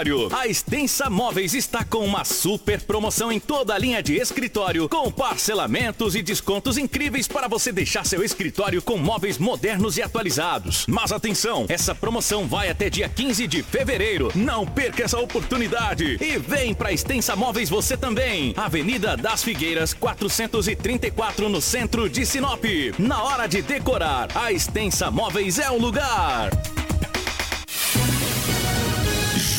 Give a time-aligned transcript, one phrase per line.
[0.00, 0.28] escritório.
[0.32, 5.10] A Extensa Móveis está com uma super promoção em toda a linha de escritório, com
[5.10, 10.86] parcelamentos e descontos incríveis para você deixar seu escritório com móveis modernos e atualizados.
[10.86, 14.30] Mas atenção, essa promoção vai até dia 15 de fevereiro.
[14.34, 18.54] Não perca essa oportunidade e vem para Extensa Móveis você também.
[18.56, 22.64] Avenida das Figueiras, 434 no centro de Sinop.
[22.98, 26.50] Na hora de decorar, a Extensa Móveis é o lugar.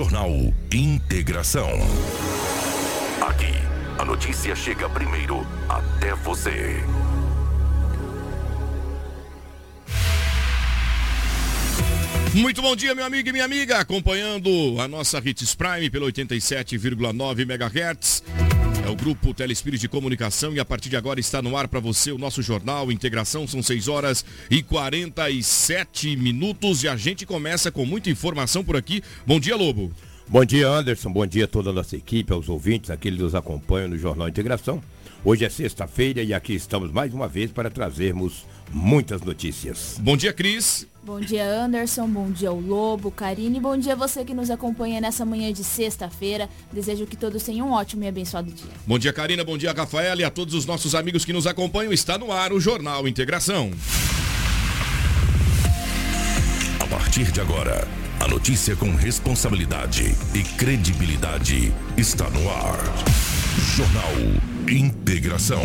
[0.00, 0.30] Jornal
[0.72, 1.68] Integração.
[3.20, 3.52] Aqui,
[3.98, 6.82] a notícia chega primeiro até você.
[12.32, 17.40] Muito bom dia, meu amigo e minha amiga, acompanhando a nossa Hits Prime pelo 87,9
[17.40, 18.22] MHz.
[18.90, 22.10] O grupo Telespírito de Comunicação e a partir de agora está no ar para você
[22.10, 23.46] o nosso jornal Integração.
[23.46, 29.00] São 6 horas e 47 minutos e a gente começa com muita informação por aqui.
[29.24, 29.92] Bom dia, Lobo.
[30.26, 31.12] Bom dia, Anderson.
[31.12, 34.28] Bom dia a toda a nossa equipe, aos ouvintes, aqueles que nos acompanham no Jornal
[34.28, 34.82] Integração.
[35.24, 39.98] Hoje é sexta-feira e aqui estamos mais uma vez para trazermos muitas notícias.
[40.00, 40.89] Bom dia, Cris.
[41.02, 42.06] Bom dia, Anderson.
[42.06, 43.58] Bom dia, o Lobo, Karine.
[43.58, 46.48] Bom dia você que nos acompanha nessa manhã de sexta-feira.
[46.70, 48.70] Desejo que todos tenham um ótimo e abençoado dia.
[48.86, 49.42] Bom dia, Karina.
[49.42, 51.92] Bom dia, Rafael e a todos os nossos amigos que nos acompanham.
[51.92, 53.70] Está no ar o Jornal Integração.
[56.78, 57.88] A partir de agora,
[58.20, 62.78] a notícia com responsabilidade e credibilidade está no ar.
[63.74, 64.12] Jornal
[64.68, 65.64] Integração.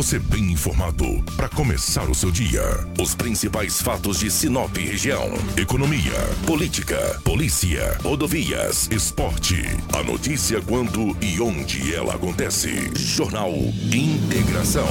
[0.00, 2.62] Você bem informado para começar o seu dia.
[2.98, 5.28] Os principais fatos de Sinop região:
[5.58, 6.14] economia,
[6.46, 9.56] política, polícia, rodovias, esporte.
[9.92, 12.90] A notícia quando e onde ela acontece.
[12.96, 13.52] Jornal
[13.92, 14.88] Integração.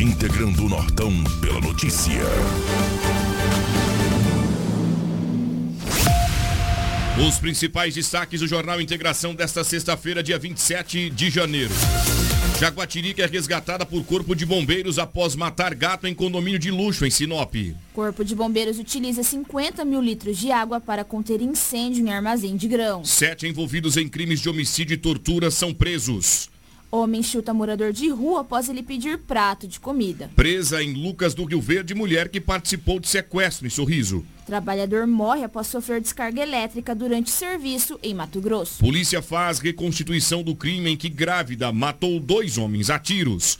[0.00, 2.24] Integrando o Nortão pela notícia.
[7.28, 11.74] Os principais destaques do Jornal Integração desta sexta-feira, dia 27 de janeiro.
[12.58, 17.10] Jaguatirica é resgatada por corpo de bombeiros após matar gato em condomínio de luxo em
[17.10, 17.54] Sinop.
[17.94, 22.66] Corpo de Bombeiros utiliza 50 mil litros de água para conter incêndio em armazém de
[22.66, 23.10] grãos.
[23.10, 26.50] Sete envolvidos em crimes de homicídio e tortura são presos.
[26.90, 30.30] Homem chuta morador de rua após ele pedir prato de comida.
[30.34, 34.24] Presa em Lucas do Rio Verde, mulher que participou de sequestro em Sorriso.
[34.46, 38.78] Trabalhador morre após sofrer descarga elétrica durante serviço em Mato Grosso.
[38.78, 43.58] Polícia faz reconstituição do crime em que grávida matou dois homens a tiros.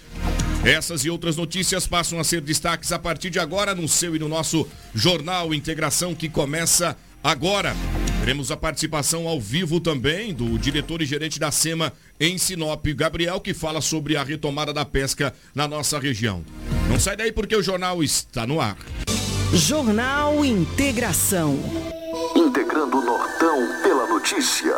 [0.65, 4.19] Essas e outras notícias passam a ser destaques a partir de agora no seu e
[4.19, 6.97] no nosso Jornal Integração que começa
[7.29, 7.77] agora.
[8.21, 13.41] Teremos a participação ao vivo também do diretor e gerente da SEMA em Sinop, Gabriel,
[13.41, 16.45] que fala sobre a retomada da pesca na nossa região.
[16.89, 18.77] Não sai daí porque o jornal está no ar.
[19.53, 21.59] Jornal Integração.
[22.35, 24.75] Integrando o Nortão pela notícia.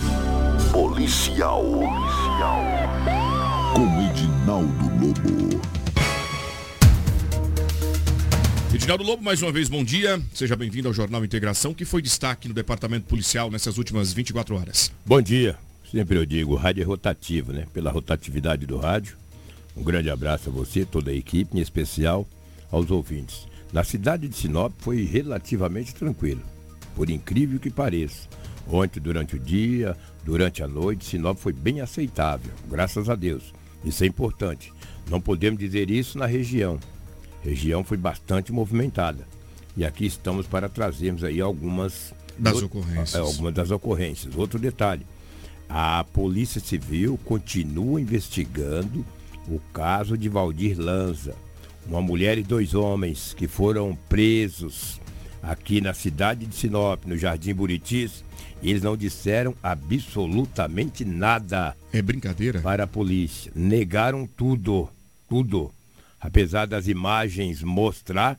[0.71, 1.65] Policial.
[1.65, 2.63] Policial.
[3.75, 5.61] Com Edinaldo Lobo.
[8.73, 10.23] Edinaldo Lobo, mais uma vez, bom dia.
[10.33, 14.93] Seja bem-vindo ao Jornal Integração, que foi destaque no Departamento Policial nessas últimas 24 horas.
[15.05, 15.59] Bom dia.
[15.91, 17.67] Sempre eu digo, o rádio é rotativo, né?
[17.73, 19.17] Pela rotatividade do rádio.
[19.81, 22.29] Um grande abraço a você, toda a equipe, em especial
[22.71, 23.49] aos ouvintes.
[23.73, 26.43] Na cidade de Sinop foi relativamente tranquilo,
[26.95, 28.29] por incrível que pareça.
[28.69, 33.55] Ontem, durante o dia, durante a noite, Sinop foi bem aceitável, graças a Deus.
[33.83, 34.71] Isso é importante.
[35.09, 36.79] Não podemos dizer isso na região.
[37.43, 39.27] A região foi bastante movimentada.
[39.75, 43.15] E aqui estamos para trazermos aí algumas das ocorrências.
[43.15, 44.37] É, algumas das ocorrências.
[44.37, 45.07] Outro detalhe,
[45.67, 49.07] a Polícia Civil continua investigando
[49.49, 51.35] o caso de Valdir Lanza,
[51.87, 55.01] uma mulher e dois homens que foram presos
[55.43, 58.25] aqui na cidade de Sinop, no Jardim Buritis.
[58.63, 61.75] Eles não disseram absolutamente nada.
[61.93, 62.61] É brincadeira?
[62.61, 63.51] Para a polícia.
[63.55, 64.89] Negaram tudo.
[65.29, 65.73] Tudo.
[66.21, 68.39] Apesar das imagens mostrar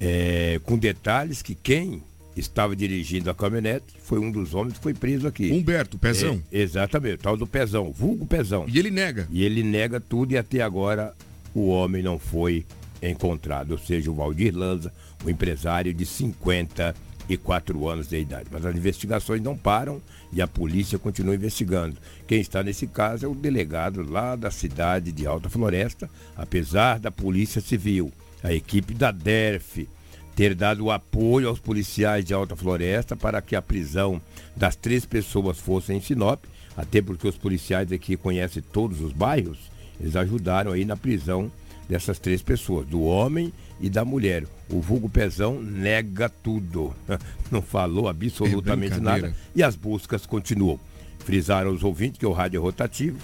[0.00, 2.02] é, com detalhes que quem
[2.36, 5.50] estava dirigindo a caminhonete, foi um dos homens que foi preso aqui.
[5.50, 6.42] Humberto, Pezão.
[6.52, 8.66] É, exatamente, o tal do Pezão, vulgo Pezão.
[8.68, 9.26] E ele nega.
[9.30, 11.14] E ele nega tudo e até agora
[11.54, 12.66] o homem não foi
[13.02, 14.92] encontrado, ou seja, o Valdir Lanza,
[15.24, 18.48] um empresário de 54 anos de idade.
[18.50, 20.00] Mas as investigações não param
[20.32, 21.96] e a polícia continua investigando.
[22.26, 27.10] Quem está nesse caso é o delegado lá da cidade de Alta Floresta, apesar da
[27.10, 28.12] Polícia Civil,
[28.42, 29.88] a equipe da DERF,
[30.36, 34.20] ter dado apoio aos policiais de Alta Floresta para que a prisão
[34.54, 36.44] das três pessoas fosse em Sinop,
[36.76, 39.58] até porque os policiais aqui conhecem todos os bairros,
[39.98, 41.50] eles ajudaram aí na prisão
[41.88, 43.50] dessas três pessoas, do homem
[43.80, 44.44] e da mulher.
[44.68, 46.94] O vulgo Pezão nega tudo,
[47.50, 50.78] não falou absolutamente é nada e as buscas continuam.
[51.20, 53.18] Frisaram os ouvintes que o rádio é rotativo,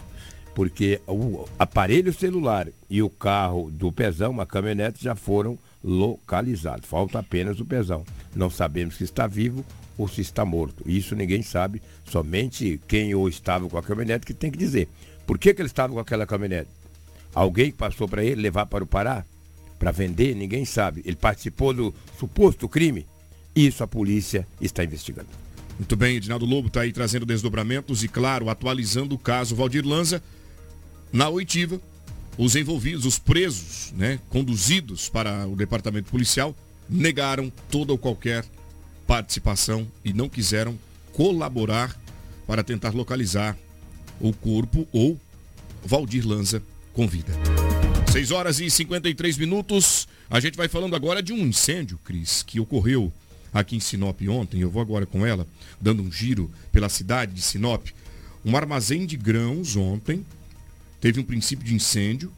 [0.55, 6.87] porque o aparelho celular e o carro do Pezão, uma caminhonete, já foram localizado.
[6.87, 8.05] Falta apenas o pezão.
[8.34, 9.64] Não sabemos se está vivo
[9.99, 10.82] ou se está morto.
[10.87, 14.88] Isso ninguém sabe, somente quem ou estava com a caminhonete que tem que dizer.
[15.26, 16.70] Por que, que ele estava com aquela caminhonete?
[17.34, 19.25] Alguém passou para ele levar para o Pará?
[19.79, 20.34] Para vender?
[20.34, 21.02] Ninguém sabe.
[21.05, 23.06] Ele participou do suposto crime?
[23.55, 25.29] Isso a polícia está investigando.
[25.79, 30.23] Muito bem, Edinaldo Lobo está aí trazendo desdobramentos e, claro, atualizando o caso Valdir Lanza
[31.12, 31.81] na oitiva
[32.37, 36.55] os envolvidos, os presos, né, conduzidos para o departamento policial,
[36.88, 38.44] negaram toda ou qualquer
[39.06, 40.79] participação e não quiseram
[41.12, 41.94] colaborar
[42.46, 43.56] para tentar localizar
[44.20, 45.19] o corpo ou
[45.84, 46.62] Valdir Lanza
[46.93, 47.32] com vida.
[48.11, 50.06] 6 horas e 53 minutos.
[50.31, 53.12] A gente vai falando agora de um incêndio, Cris, que ocorreu
[53.52, 54.61] aqui em Sinop ontem.
[54.61, 55.46] Eu vou agora com ela,
[55.81, 57.87] dando um giro pela cidade de Sinop.
[58.44, 60.25] Um armazém de grãos ontem
[61.03, 62.33] teve um princípio de incêndio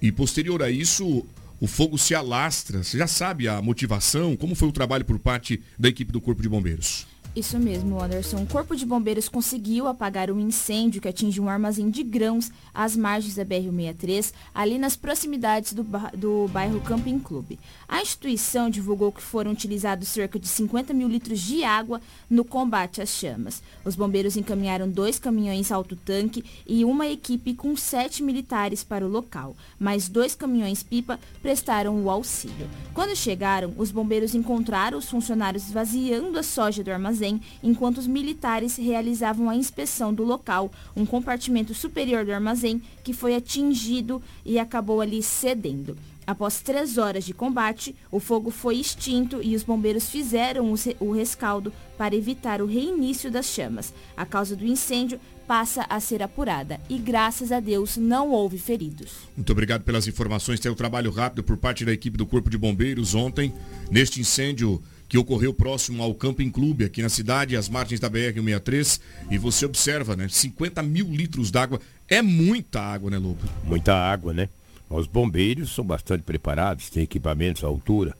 [0.00, 1.26] e posterior a isso
[1.60, 2.82] o fogo se alastra.
[2.82, 6.40] Você já sabe a motivação, como foi o trabalho por parte da equipe do Corpo
[6.40, 7.06] de Bombeiros?
[7.38, 8.42] Isso mesmo, Anderson.
[8.42, 12.96] O Corpo de Bombeiros conseguiu apagar um incêndio que atingiu um armazém de grãos às
[12.96, 15.86] margens da BR-63, ali nas proximidades do,
[16.16, 17.60] do bairro Camping Clube.
[17.88, 23.00] A instituição divulgou que foram utilizados cerca de 50 mil litros de água no combate
[23.00, 23.62] às chamas.
[23.84, 29.54] Os bombeiros encaminharam dois caminhões alto-tanque e uma equipe com sete militares para o local,
[29.78, 32.68] mas dois caminhões-pipa prestaram o auxílio.
[32.92, 38.06] Quando chegaram, os bombeiros encontraram os funcionários esvaziando a soja do armazém armazém, enquanto os
[38.06, 44.58] militares realizavam a inspeção do local, um compartimento superior do armazém que foi atingido e
[44.58, 45.96] acabou ali cedendo.
[46.26, 51.72] Após três horas de combate, o fogo foi extinto e os bombeiros fizeram o rescaldo
[51.96, 53.94] para evitar o reinício das chamas.
[54.14, 59.12] A causa do incêndio passa a ser apurada e, graças a Deus, não houve feridos.
[59.34, 60.60] Muito obrigado pelas informações.
[60.60, 63.54] Tem o trabalho rápido por parte da equipe do Corpo de Bombeiros ontem,
[63.90, 69.00] neste incêndio que ocorreu próximo ao Camping Clube, aqui na cidade, às margens da BR-163.
[69.30, 70.28] E você observa, né?
[70.28, 71.80] 50 mil litros d'água.
[72.06, 73.40] É muita água, né, Lobo?
[73.64, 74.48] Muita água, né?
[74.90, 78.14] Os bombeiros são bastante preparados, têm equipamentos à altura.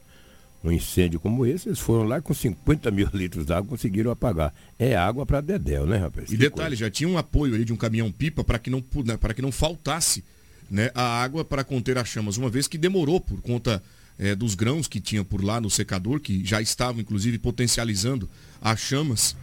[0.62, 4.52] Um incêndio como esse, eles foram lá com 50 mil litros d'água conseguiram apagar.
[4.78, 6.26] É água para Dedéu, né, rapaz?
[6.26, 6.76] E que detalhe, coisa.
[6.76, 10.24] já tinha um apoio aí de um caminhão-pipa para que, não, né, que não faltasse
[10.70, 13.82] né, a água para conter as chamas, uma vez que demorou por conta
[14.18, 18.28] é, dos grãos que tinha por lá no secador, que já estavam inclusive potencializando
[18.60, 19.36] as chamas.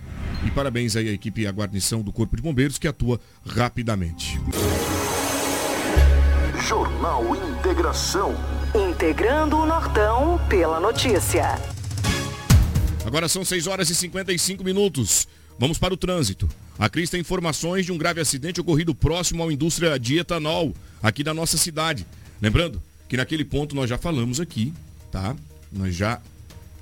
[0.45, 4.39] E parabéns aí à equipe e à guarnição do Corpo de Bombeiros que atua rapidamente.
[6.67, 8.35] Jornal Integração.
[8.73, 11.59] Integrando o Nortão pela notícia.
[13.05, 15.27] Agora são 6 horas e 55 minutos.
[15.57, 16.49] Vamos para o trânsito.
[16.77, 21.23] A Cris tem informações de um grave acidente ocorrido próximo à indústria de etanol, aqui
[21.23, 22.05] da nossa cidade.
[22.41, 24.73] Lembrando que naquele ponto nós já falamos aqui,
[25.11, 25.35] tá?
[25.71, 26.21] Nós já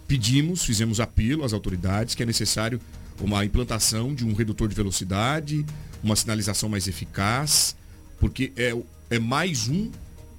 [0.08, 2.80] pedimos, fizemos apelo às autoridades que é necessário
[3.22, 5.66] uma implantação de um redutor de velocidade,
[6.04, 7.76] uma sinalização mais eficaz,
[8.20, 8.76] porque é,
[9.10, 9.90] é mais um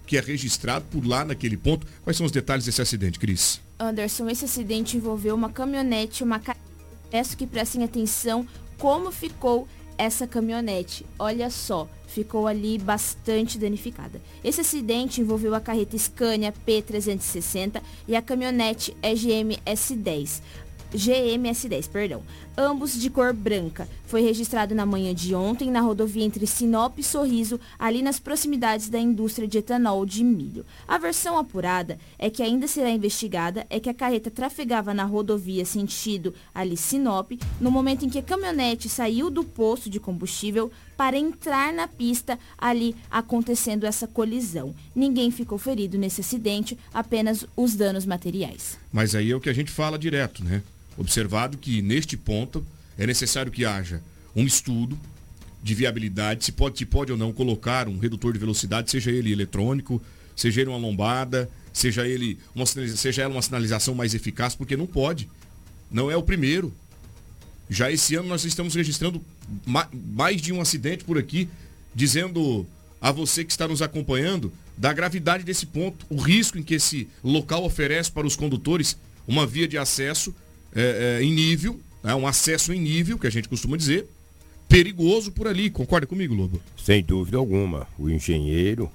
[0.07, 1.87] que é registrado por lá naquele ponto.
[2.03, 3.61] Quais são os detalhes desse acidente, Cris?
[3.79, 6.41] Anderson, esse acidente envolveu uma caminhonete, uma
[7.11, 11.04] Peço que prestem atenção como ficou essa caminhonete.
[11.18, 14.20] Olha só, ficou ali bastante danificada.
[14.42, 20.40] Esse acidente envolveu a carreta Scania P360 e a caminhonete EGM S10.
[20.94, 22.22] GMS10, perdão,
[22.56, 23.88] ambos de cor branca.
[24.06, 28.88] Foi registrado na manhã de ontem na rodovia entre Sinop e Sorriso, ali nas proximidades
[28.88, 30.64] da indústria de etanol de milho.
[30.87, 35.64] A versão apurada é que ainda será investigada é que a carreta trafegava na rodovia
[35.64, 41.16] sentido ali Sinop, no momento em que a caminhonete saiu do posto de combustível para
[41.16, 44.75] entrar na pista ali acontecendo essa colisão.
[44.94, 48.78] Ninguém ficou ferido nesse acidente, apenas os danos materiais.
[48.92, 50.62] Mas aí é o que a gente fala direto, né?
[50.96, 52.64] Observado que neste ponto
[52.96, 54.02] é necessário que haja
[54.34, 54.98] um estudo
[55.62, 59.32] de viabilidade, se pode, se pode ou não colocar um redutor de velocidade, seja ele
[59.32, 60.02] eletrônico,
[60.36, 64.86] seja ele uma lombada, seja ele uma, seja ela uma sinalização mais eficaz, porque não
[64.86, 65.28] pode.
[65.90, 66.72] Não é o primeiro.
[67.70, 69.24] Já esse ano nós estamos registrando
[69.92, 71.48] mais de um acidente por aqui,
[71.94, 72.66] dizendo
[73.00, 77.08] a você que está nos acompanhando da gravidade desse ponto, o risco em que esse
[77.22, 80.34] local oferece para os condutores uma via de acesso
[80.75, 84.07] é, é, em nível, é um acesso em nível, que a gente costuma dizer,
[84.69, 85.71] perigoso por ali.
[85.71, 86.61] Concorda comigo, Lobo?
[86.76, 87.87] Sem dúvida alguma.
[87.99, 88.90] O engenheiro,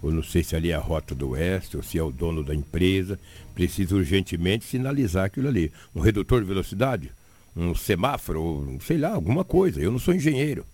[0.00, 2.42] ou não sei se ali é a Rota do Oeste, ou se é o dono
[2.44, 3.18] da empresa,
[3.54, 5.72] precisa urgentemente sinalizar aquilo ali.
[5.94, 7.10] Um redutor de velocidade,
[7.56, 9.80] um semáforo, sei lá, alguma coisa.
[9.80, 10.64] Eu não sou engenheiro.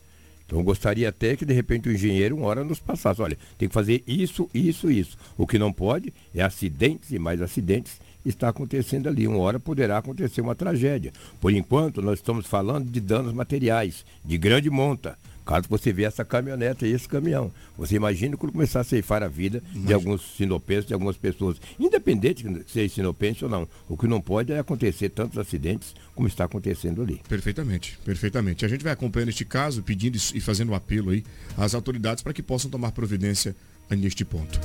[0.47, 3.23] Então gostaria até que de repente o engenheiro uma hora nos passasse.
[3.23, 5.17] Olha, tem que fazer isso, isso, isso.
[5.37, 9.27] O que não pode é acidentes e mais acidentes está acontecendo ali.
[9.27, 11.13] Uma hora poderá acontecer uma tragédia.
[11.41, 15.19] Por enquanto, nós estamos falando de danos materiais, de grande monta.
[15.45, 17.53] Caso você vê essa caminhonete e esse caminhão.
[17.77, 19.87] Você imagina quando começar a ceifar a vida Imagina.
[19.87, 21.61] de alguns sinopenses, de algumas pessoas.
[21.79, 23.69] Independente de ser sinopense ou não.
[23.87, 27.21] O que não pode é acontecer tantos acidentes como está acontecendo ali.
[27.29, 28.65] Perfeitamente, perfeitamente.
[28.65, 31.23] A gente vai acompanhando este caso, pedindo e fazendo um apelo aí
[31.59, 33.55] às autoridades para que possam tomar providência
[33.91, 34.59] neste ponto.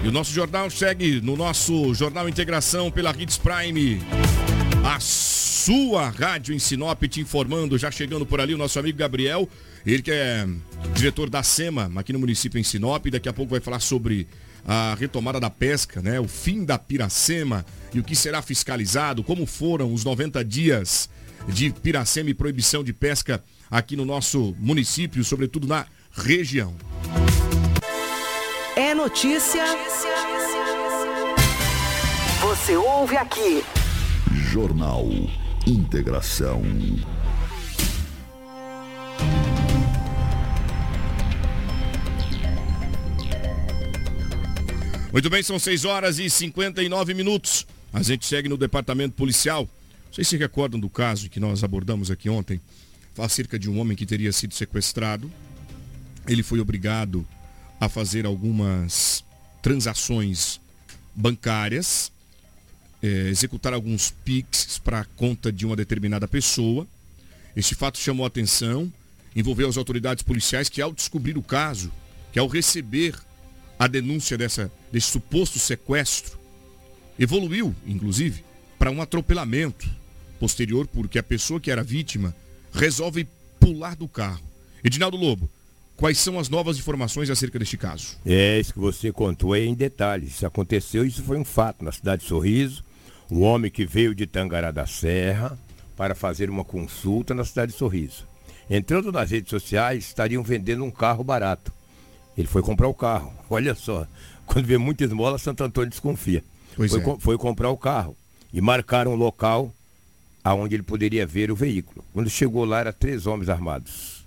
[0.04, 4.02] E o nosso jornal segue no nosso Jornal Integração pela Hits Prime.
[4.84, 9.48] A sua rádio em Sinop te informando, já chegando por ali o nosso amigo Gabriel,
[9.86, 10.48] ele que é
[10.96, 14.28] diretor da SEMA aqui no município em Sinop, daqui a pouco vai falar sobre
[14.66, 16.20] a retomada da pesca, né?
[16.20, 21.12] O fim da Piracema e o que será fiscalizado, como foram os 90 dias
[21.48, 26.76] de Piracema e proibição de pesca aqui no nosso município, sobretudo na região.
[28.84, 29.64] É notícia.
[32.42, 33.64] Você ouve aqui.
[34.52, 35.08] Jornal
[35.68, 36.64] Integração.
[45.12, 47.68] Muito bem, são 6 horas e 59 minutos.
[47.94, 49.70] A gente segue no departamento policial.
[50.12, 52.60] Vocês se recordam do caso que nós abordamos aqui ontem?
[53.16, 55.32] Acerca de um homem que teria sido sequestrado.
[56.28, 57.24] Ele foi obrigado
[57.82, 59.26] a fazer algumas
[59.60, 60.62] transações
[61.16, 62.12] bancárias,
[63.02, 66.88] é, executar alguns PIX para a conta de uma determinada pessoa.
[67.56, 68.94] Este fato chamou atenção,
[69.36, 71.92] envolveu as autoridades policiais que, ao descobrir o caso,
[72.32, 73.16] que ao receber
[73.80, 76.38] a denúncia dessa, desse suposto sequestro,
[77.18, 78.46] evoluiu, inclusive,
[78.78, 79.90] para um atropelamento
[80.40, 82.36] posterior, porque a pessoa que era vítima
[82.72, 83.28] resolve
[83.60, 84.44] pular do carro.
[84.84, 85.50] Edinaldo Lobo,
[86.02, 88.18] Quais são as novas informações acerca deste caso?
[88.26, 90.32] É, isso que você contou aí em detalhes.
[90.32, 92.84] Isso aconteceu, isso foi um fato na cidade de Sorriso.
[93.30, 95.56] Um homem que veio de Tangará da Serra,
[95.96, 98.28] para fazer uma consulta na cidade de Sorriso.
[98.68, 101.72] Entrando nas redes sociais, estariam vendendo um carro barato.
[102.36, 103.32] Ele foi comprar o carro.
[103.48, 104.08] Olha só,
[104.48, 106.44] quando vê muita esmola, Santo Antônio desconfia.
[106.76, 107.18] Pois foi, é.
[107.20, 108.18] foi comprar o carro
[108.52, 109.72] e marcaram um local
[110.44, 112.04] aonde ele poderia ver o veículo.
[112.12, 114.26] Quando chegou lá, eram três homens armados.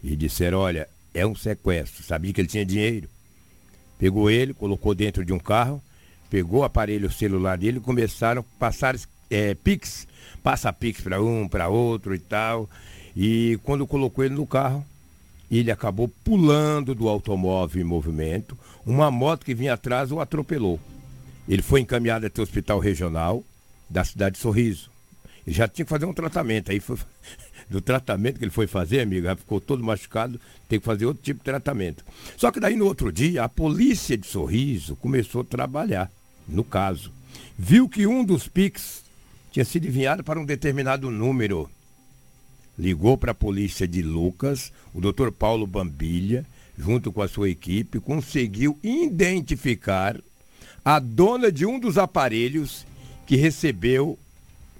[0.00, 2.02] E disseram, olha, é um sequestro.
[2.02, 3.08] Sabia que ele tinha dinheiro.
[3.98, 5.82] Pegou ele, colocou dentro de um carro,
[6.30, 8.96] pegou o aparelho celular dele e começaram a passar
[9.28, 10.06] é, pix.
[10.42, 12.68] Passa pix para um, para outro e tal.
[13.16, 14.84] E quando colocou ele no carro,
[15.50, 18.56] ele acabou pulando do automóvel em movimento.
[18.86, 20.78] Uma moto que vinha atrás o atropelou.
[21.48, 23.42] Ele foi encaminhado até o hospital regional
[23.88, 24.90] da cidade de Sorriso.
[25.46, 26.70] Ele já tinha que fazer um tratamento.
[26.70, 26.98] Aí foi
[27.68, 31.40] do tratamento que ele foi fazer, amigo, ficou todo machucado, tem que fazer outro tipo
[31.40, 32.04] de tratamento.
[32.36, 36.10] Só que daí no outro dia, a polícia de Sorriso começou a trabalhar
[36.48, 37.12] no caso.
[37.58, 39.04] Viu que um dos PIX
[39.52, 41.70] tinha sido enviado para um determinado número.
[42.78, 46.46] Ligou para a polícia de Lucas, o doutor Paulo Bambilha,
[46.78, 50.16] junto com a sua equipe, conseguiu identificar
[50.84, 52.86] a dona de um dos aparelhos
[53.26, 54.18] que recebeu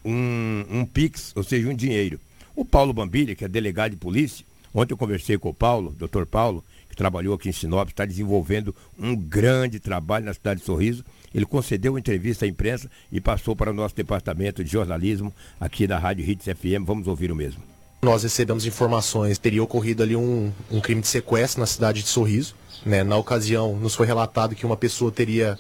[0.05, 2.21] um, um Pix, ou seja, um dinheiro.
[2.59, 6.27] O Paulo Bambilha, que é delegado de polícia, ontem eu conversei com o Paulo, doutor
[6.27, 11.05] Paulo, que trabalhou aqui em Sinop, está desenvolvendo um grande trabalho na cidade de Sorriso.
[11.33, 15.87] Ele concedeu uma entrevista à imprensa e passou para o nosso departamento de jornalismo aqui
[15.87, 16.85] da Rádio Hits FM.
[16.85, 17.63] Vamos ouvir o mesmo.
[18.03, 22.57] Nós recebemos informações, teria ocorrido ali um, um crime de sequestro na cidade de Sorriso.
[22.85, 23.05] Né?
[23.05, 25.57] Na ocasião, nos foi relatado que uma pessoa teria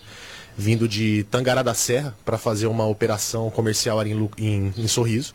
[0.56, 5.32] vindo de Tangará da Serra para fazer uma operação comercial ali em, em- em Sorriso.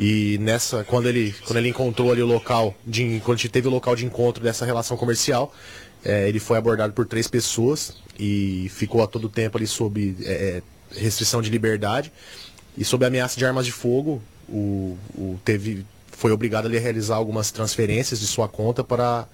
[0.00, 3.94] E nessa, quando ele, quando ele encontrou ali o local, de, quando teve o local
[3.94, 5.54] de encontro dessa relação comercial,
[6.02, 10.62] eh, ele foi abordado por três pessoas e ficou a todo tempo ali sob eh,
[10.90, 12.10] restrição de liberdade.
[12.78, 17.16] E sob ameaça de armas de fogo, o, o teve, foi obrigado ali a realizar
[17.16, 19.28] algumas transferências de sua conta para,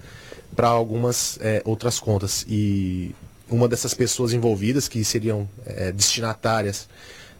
[0.53, 2.45] para algumas eh, outras contas.
[2.45, 3.15] E
[3.49, 6.89] uma dessas pessoas envolvidas, que seriam eh, destinatárias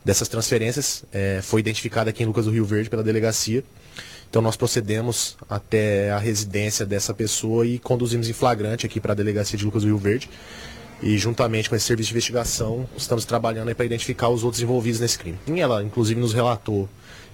[0.08, 3.62] dessas transferências, eh, foi identificada aqui em Lucas do Rio Verde pela delegacia.
[4.30, 9.16] Então nós procedemos até a residência dessa pessoa e conduzimos em flagrante aqui para a
[9.16, 10.30] delegacia de Lucas do Rio Verde.
[11.04, 15.20] E juntamente com esse serviço de investigação, estamos trabalhando para identificar os outros envolvidos nesse
[15.20, 15.38] crime.
[15.46, 16.88] E ela, inclusive, nos relatou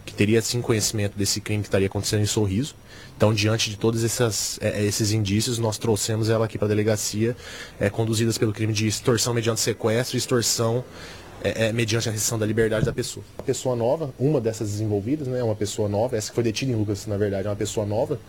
[0.04, 2.76] que teria sim conhecimento desse crime que estaria acontecendo em Sorriso.
[3.16, 7.38] Então, diante de todos essas, eh, esses indícios, nós trouxemos ela aqui para a delegacia,
[7.80, 10.84] eh, conduzidas pelo crime de extorsão mediante sequestro e extorsão
[11.44, 13.26] eh, eh, mediante a restrição da liberdade da pessoa.
[13.46, 17.06] Pessoa nova, uma dessas envolvidas, né, uma pessoa nova, essa que foi detida em Lucas,
[17.06, 18.20] na verdade, é uma pessoa nova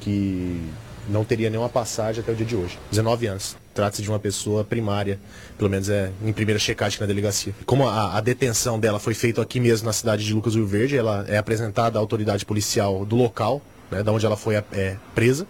[0.00, 0.60] que
[1.08, 2.78] não teria nenhuma passagem até o dia de hoje.
[2.90, 3.56] 19 anos.
[3.74, 5.18] Trata-se de uma pessoa primária,
[5.58, 7.54] pelo menos é em primeira checagem na delegacia.
[7.66, 10.96] Como a, a detenção dela foi feita aqui mesmo na cidade de Lucas Rio Verde,
[10.96, 15.46] ela é apresentada à autoridade policial do local, né, da onde ela foi é, presa.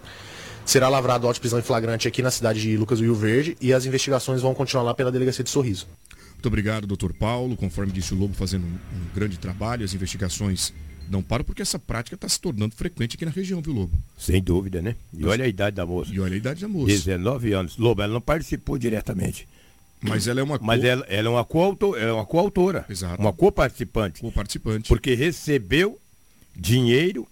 [0.65, 3.71] Será lavrado auto de prisão em flagrante aqui na cidade de Lucas Rio Verde e
[3.71, 5.87] as investigações vão continuar lá pela delegacia de Sorriso.
[6.45, 7.57] Muito obrigado, doutor Paulo.
[7.57, 9.83] Conforme disse o Lobo, fazendo um, um grande trabalho.
[9.83, 10.71] As investigações
[11.09, 13.97] não param porque essa prática está se tornando frequente aqui na região, viu, Lobo?
[14.15, 14.95] Sem dúvida, né?
[15.11, 16.13] E olha a idade da moça.
[16.13, 16.85] E olha a idade da moça.
[16.93, 17.77] 19 anos.
[17.79, 19.47] Lobo, ela não participou diretamente.
[20.01, 22.85] Mas ela é uma Mas co- ela, ela é uma coautora, é uma coautora.
[22.87, 23.19] Exato.
[23.19, 24.21] Uma coparticipante.
[24.21, 24.87] co-participante.
[24.87, 25.99] Porque recebeu
[26.55, 27.27] dinheiro,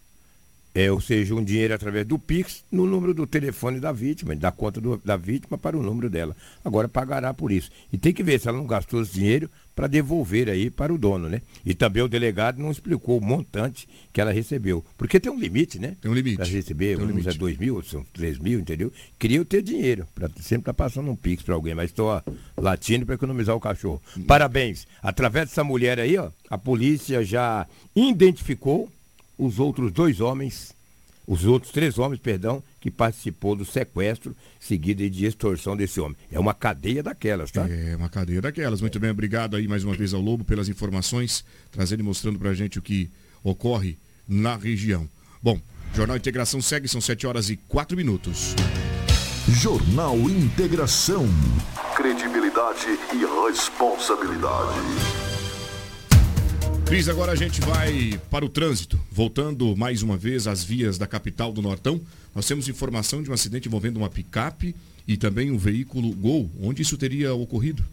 [0.75, 4.51] é, ou seja, um dinheiro através do Pix, no número do telefone da vítima, da
[4.51, 6.36] conta do- da vítima para o número dela.
[6.65, 7.69] Agora pagará por isso.
[7.91, 10.97] E tem que ver se ela não gastou esse dinheiro para devolver aí para o
[10.99, 11.41] dono, né?
[11.65, 14.86] E também o delegado não explicou o montante que ela recebeu.
[14.97, 15.95] Porque tem um limite, né?
[15.99, 16.38] Tem um limite.
[16.38, 17.38] Para receber, Tem um uns é limite.
[17.39, 18.91] 2 mil, são 3 mil, entendeu?
[19.17, 22.21] Queria eu ter dinheiro, pra, sempre tá passando um Pix para alguém, mas estou
[22.55, 23.99] latindo para economizar o cachorro.
[24.27, 24.86] Parabéns.
[25.01, 28.91] Através dessa mulher aí, ó, a polícia já identificou
[29.38, 30.74] os outros dois homens,
[31.28, 36.17] os outros três homens, perdão, que participou do sequestro seguido de extorsão desse homem.
[36.32, 37.67] É uma cadeia daquelas, tá?
[37.69, 38.82] É uma cadeia daquelas.
[38.82, 42.54] Muito bem, obrigado aí mais uma vez ao Lobo pelas informações, trazendo e mostrando pra
[42.54, 43.10] gente o que
[43.43, 45.08] ocorre na região.
[45.41, 45.60] Bom,
[45.93, 48.56] Jornal Integração segue, são 7 horas e 4 minutos.
[49.48, 51.28] Jornal Integração.
[51.96, 55.22] Credibilidade e responsabilidade.
[56.93, 58.99] Cris, agora a gente vai para o trânsito.
[59.12, 61.99] Voltando mais uma vez às vias da capital do Nortão,
[62.36, 64.75] nós temos informação de um acidente envolvendo uma picape
[65.08, 66.51] e também um veículo Gol.
[66.62, 67.84] Onde isso teria ocorrido?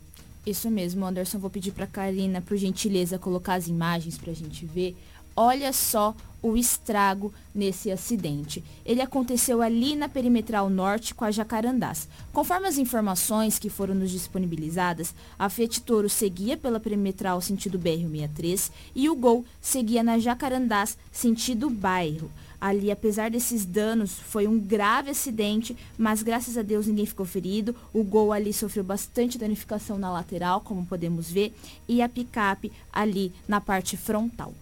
[0.47, 1.39] Isso mesmo, Anderson.
[1.39, 4.95] Vou pedir para Karina, por gentileza, colocar as imagens para a gente ver.
[5.37, 8.65] Olha só o estrago nesse acidente.
[8.85, 12.09] Ele aconteceu ali na perimetral norte com a Jacarandás.
[12.33, 18.71] Conforme as informações que foram nos disponibilizadas, a Fiat Toro seguia pela perimetral sentido BR-63
[18.95, 22.31] e o Gol seguia na Jacarandás sentido bairro.
[22.61, 27.75] Ali, apesar desses danos, foi um grave acidente, mas graças a Deus ninguém ficou ferido.
[27.93, 31.55] O Gol ali sofreu bastante danificação na lateral, como podemos ver,
[31.89, 34.53] e a picape ali na parte frontal.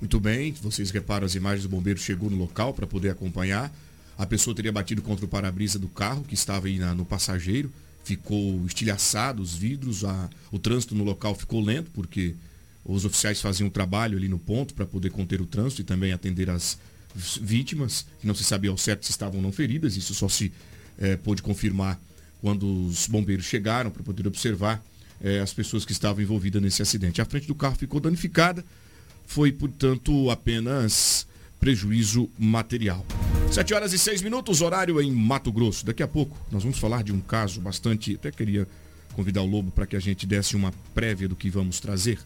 [0.00, 3.70] Muito bem, vocês reparam as imagens do bombeiro chegou no local para poder acompanhar.
[4.16, 7.70] A pessoa teria batido contra o para-brisa do carro que estava aí na, no passageiro,
[8.02, 12.34] ficou estilhaçado os vidros, a, o trânsito no local ficou lento porque
[12.82, 16.12] os oficiais faziam um trabalho ali no ponto para poder conter o trânsito e também
[16.12, 16.78] atender as
[17.14, 20.50] vítimas, que não se sabia ao certo se estavam ou não feridas, isso só se
[20.96, 22.00] é, pôde confirmar
[22.40, 24.82] quando os bombeiros chegaram para poder observar
[25.20, 27.20] é, as pessoas que estavam envolvidas nesse acidente.
[27.20, 28.64] A frente do carro ficou danificada,
[29.30, 31.24] foi, portanto, apenas
[31.60, 33.06] prejuízo material.
[33.52, 35.86] 7 horas e 6 minutos, horário em Mato Grosso.
[35.86, 38.16] Daqui a pouco nós vamos falar de um caso bastante.
[38.16, 38.66] Até queria
[39.12, 42.18] convidar o Lobo para que a gente desse uma prévia do que vamos trazer.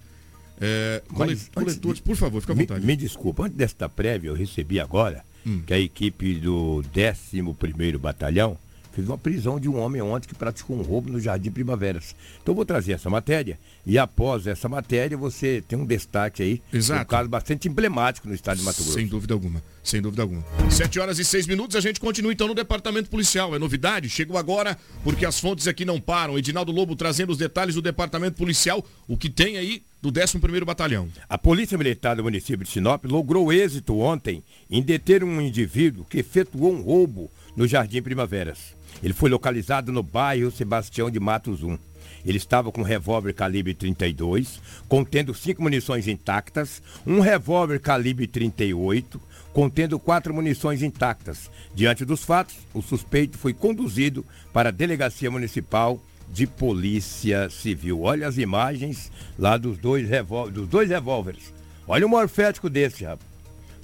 [0.59, 2.81] É, Mas, coletores, por favor, fica à vontade.
[2.81, 5.61] Me, me desculpa, antes desta prévia, eu recebi agora hum.
[5.67, 8.57] que a equipe do 11 Batalhão
[8.95, 12.15] fez uma prisão de um homem ontem que praticou um roubo no Jardim Primaveras.
[12.43, 16.63] Então eu vou trazer essa matéria e após essa matéria você tem um destaque aí.
[16.73, 17.03] Exato.
[17.03, 18.93] Um caso bastante emblemático no estado de Mato Grosso.
[18.93, 20.45] Sem dúvida alguma, sem dúvida alguma.
[20.71, 23.55] Sete horas e seis minutos, a gente continua então no departamento policial.
[23.55, 24.09] É novidade?
[24.09, 26.39] Chegou agora porque as fontes aqui não param.
[26.39, 31.09] Edinaldo Lobo trazendo os detalhes do departamento policial, o que tem aí do 11º Batalhão.
[31.29, 36.19] A Polícia Militar do município de Sinop logrou êxito ontem em deter um indivíduo que
[36.19, 38.77] efetuou um roubo no Jardim Primaveras.
[39.03, 41.79] Ele foi localizado no bairro Sebastião de Matos 1.
[42.25, 49.21] Ele estava com um revólver calibre 32, contendo cinco munições intactas, um revólver calibre 38,
[49.53, 51.51] contendo quatro munições intactas.
[51.75, 56.01] Diante dos fatos, o suspeito foi conduzido para a Delegacia Municipal
[56.33, 58.01] de Polícia Civil.
[58.01, 60.09] Olha as imagens lá dos dois,
[60.53, 61.53] dos dois revólveres.
[61.87, 63.35] Olha o morfético desse, rapaz.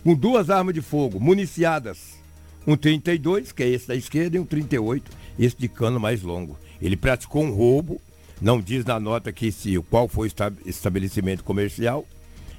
[0.02, 2.19] Com duas armas de fogo, municiadas
[2.66, 6.58] um 32, que é esse da esquerda, e um 38, esse de cano mais longo.
[6.80, 8.00] Ele praticou um roubo,
[8.40, 10.32] não diz na nota que se, qual foi o
[10.66, 12.06] estabelecimento comercial,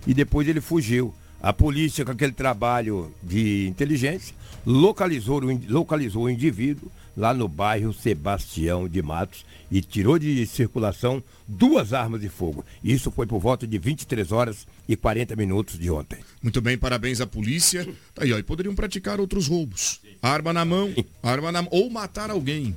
[0.06, 1.14] e depois ele fugiu.
[1.42, 8.88] A polícia, com aquele trabalho de inteligência, localizou, localizou o indivíduo lá no bairro Sebastião
[8.88, 12.65] de Matos e tirou de circulação duas armas de fogo.
[12.84, 16.19] Isso foi por volta de 23 horas e 40 minutos de ontem.
[16.43, 17.88] Muito bem, parabéns à polícia.
[18.13, 20.01] Tá aí, ó, e poderiam praticar outros roubos.
[20.21, 22.75] Arma na mão, arma na ou matar alguém.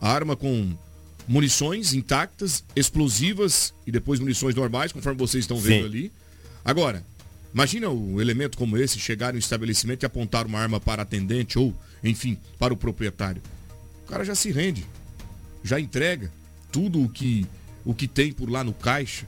[0.00, 0.76] Arma com
[1.28, 5.86] munições intactas, explosivas e depois munições normais, conforme vocês estão vendo Sim.
[5.86, 6.12] ali.
[6.64, 7.04] Agora,
[7.56, 11.74] Imagina um elemento como esse chegar no estabelecimento e apontar uma arma para atendente ou,
[12.04, 13.40] enfim, para o proprietário.
[14.04, 14.84] O cara já se rende,
[15.66, 16.32] já entrega
[16.70, 17.46] tudo o que,
[17.84, 19.26] o que tem por lá no caixa.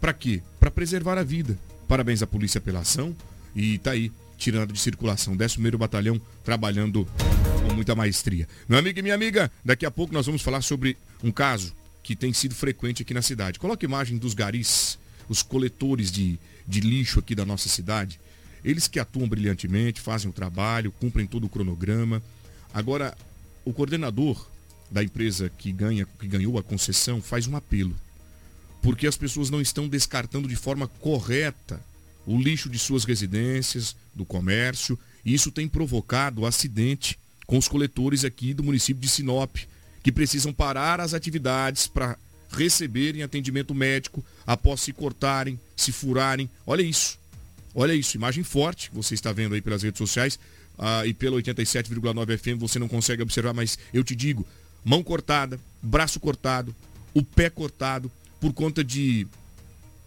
[0.00, 0.42] Para quê?
[0.58, 1.58] Para preservar a vida.
[1.86, 3.14] Parabéns à polícia pela ação
[3.54, 5.34] e tá aí, tirando de circulação.
[5.34, 7.06] 11 Batalhão trabalhando
[7.66, 8.48] com muita maestria.
[8.68, 12.16] Meu amigo e minha amiga, daqui a pouco nós vamos falar sobre um caso que
[12.16, 13.58] tem sido frequente aqui na cidade.
[13.58, 18.18] Coloque imagem dos garis, os coletores de, de lixo aqui da nossa cidade.
[18.64, 22.22] Eles que atuam brilhantemente, fazem o trabalho, cumprem todo o cronograma.
[22.72, 23.16] Agora,
[23.64, 24.48] o coordenador
[24.90, 27.94] da empresa que, ganha, que ganhou a concessão faz um apelo.
[28.82, 31.80] Porque as pessoas não estão descartando de forma correta
[32.26, 38.24] o lixo de suas residências, do comércio, e isso tem provocado acidente com os coletores
[38.24, 39.56] aqui do município de Sinop,
[40.02, 42.18] que precisam parar as atividades para
[42.50, 46.50] receberem atendimento médico após se cortarem, se furarem.
[46.66, 47.18] Olha isso.
[47.74, 50.38] Olha isso, imagem forte você está vendo aí pelas redes sociais
[50.78, 54.46] ah, e pela 87,9 FM você não consegue observar, mas eu te digo,
[54.88, 56.74] mão cortada, braço cortado,
[57.14, 59.26] o pé cortado por conta de,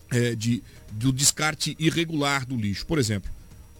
[0.10, 2.86] é, de do descarte irregular do lixo.
[2.86, 3.32] Por exemplo,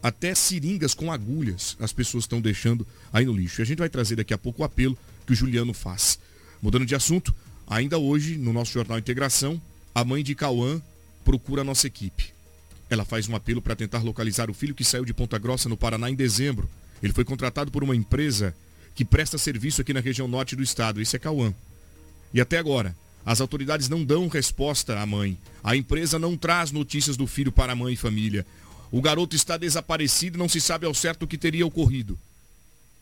[0.02, 3.62] até seringas com agulhas as pessoas estão deixando aí no lixo.
[3.62, 6.20] E a gente vai trazer daqui a pouco o apelo que o Juliano faz.
[6.62, 7.34] Mudando de assunto,
[7.72, 9.60] Ainda hoje, no nosso jornal Integração,
[9.96, 10.82] a mãe de Cauã
[11.24, 12.34] procura a nossa equipe.
[12.90, 15.78] Ela faz um apelo para tentar localizar o filho que saiu de Ponta Grossa, no
[15.78, 16.70] Paraná, em dezembro.
[17.02, 18.54] Ele foi contratado por uma empresa
[18.96, 21.02] que presta serviço aqui na região norte do estado.
[21.02, 21.54] Esse é Cauã.
[22.34, 25.38] E até agora, as autoridades não dão resposta à mãe.
[25.64, 28.46] A empresa não traz notícias do filho para a mãe e família.
[28.92, 32.20] O garoto está desaparecido e não se sabe ao certo o que teria ocorrido.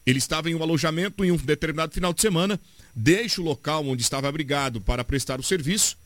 [0.06, 2.60] Ele estava em um alojamento em um determinado final de semana,
[2.96, 5.98] deixa o local onde estava abrigado para prestar o serviço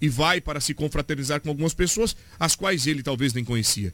[0.00, 3.92] e vai para se confraternizar com algumas pessoas, as quais ele talvez nem conhecia.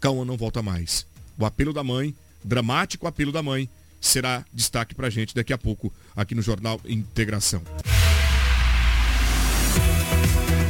[0.00, 1.06] Cauã não volta mais.
[1.36, 3.68] O apelo da mãe, dramático apelo da mãe,
[4.00, 7.62] será destaque pra gente daqui a pouco aqui no Jornal Integração.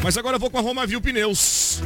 [0.03, 1.83] Mas agora eu vou com a Roma Viu Pneus.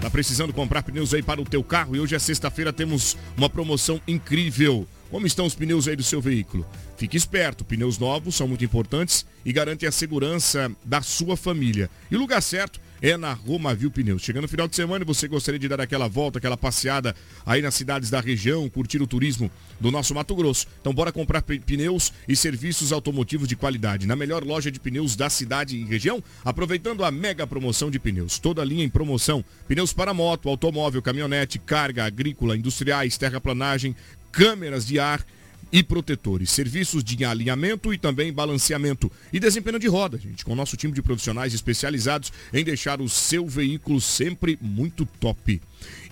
[0.00, 1.94] Tá precisando comprar pneus aí para o teu carro?
[1.94, 4.88] E hoje é sexta-feira, temos uma promoção incrível.
[5.10, 6.66] Como estão os pneus aí do seu veículo?
[6.96, 11.90] Fique esperto, pneus novos são muito importantes e garantem a segurança da sua família.
[12.10, 14.22] E o lugar certo é na Romavil Pneus.
[14.22, 17.14] Chegando no final de semana e você gostaria de dar aquela volta, aquela passeada
[17.46, 20.66] aí nas cidades da região, curtir o turismo do nosso Mato Grosso.
[20.80, 25.30] Então bora comprar pneus e serviços automotivos de qualidade na melhor loja de pneus da
[25.30, 28.38] cidade e região, aproveitando a mega promoção de pneus.
[28.38, 29.44] Toda a linha em promoção.
[29.66, 33.96] Pneus para moto, automóvel, caminhonete, carga, agrícola, industriais, terraplanagem,
[34.30, 35.24] câmeras de ar
[35.72, 40.56] e protetores, serviços de alinhamento e também balanceamento e desempenho de roda, gente, com o
[40.56, 45.60] nosso time de profissionais especializados em deixar o seu veículo sempre muito top.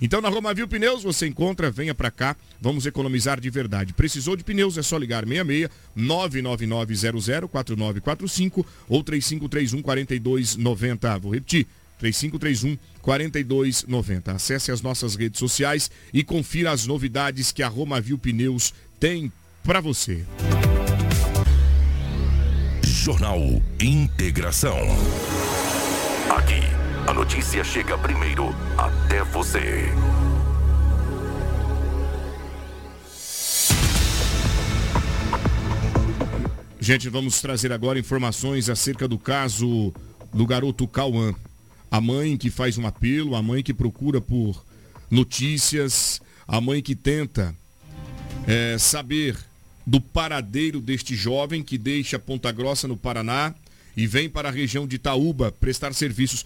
[0.01, 3.93] Então na Romavil Pneus você encontra, venha para cá, vamos economizar de verdade.
[3.93, 11.19] Precisou de pneus, é só ligar 66 99900 4945 ou 3531 4290.
[11.19, 11.67] Vou repetir,
[11.99, 14.31] 3531 4290.
[14.31, 19.31] Acesse as nossas redes sociais e confira as novidades que a Romavil Pneus tem
[19.63, 20.25] para você.
[22.83, 23.39] Jornal
[23.81, 24.77] Integração.
[26.35, 26.61] Aqui,
[27.07, 29.85] a notícia chega primeiro até você.
[36.79, 39.93] Gente, vamos trazer agora informações acerca do caso
[40.33, 41.33] do garoto Cauã.
[41.91, 44.63] A mãe que faz um apelo, a mãe que procura por
[45.09, 47.55] notícias, a mãe que tenta
[48.47, 49.37] é, saber
[49.89, 53.55] do paradeiro deste jovem que deixa Ponta Grossa no Paraná
[53.97, 56.45] e vem para a região de Itaúba prestar serviços.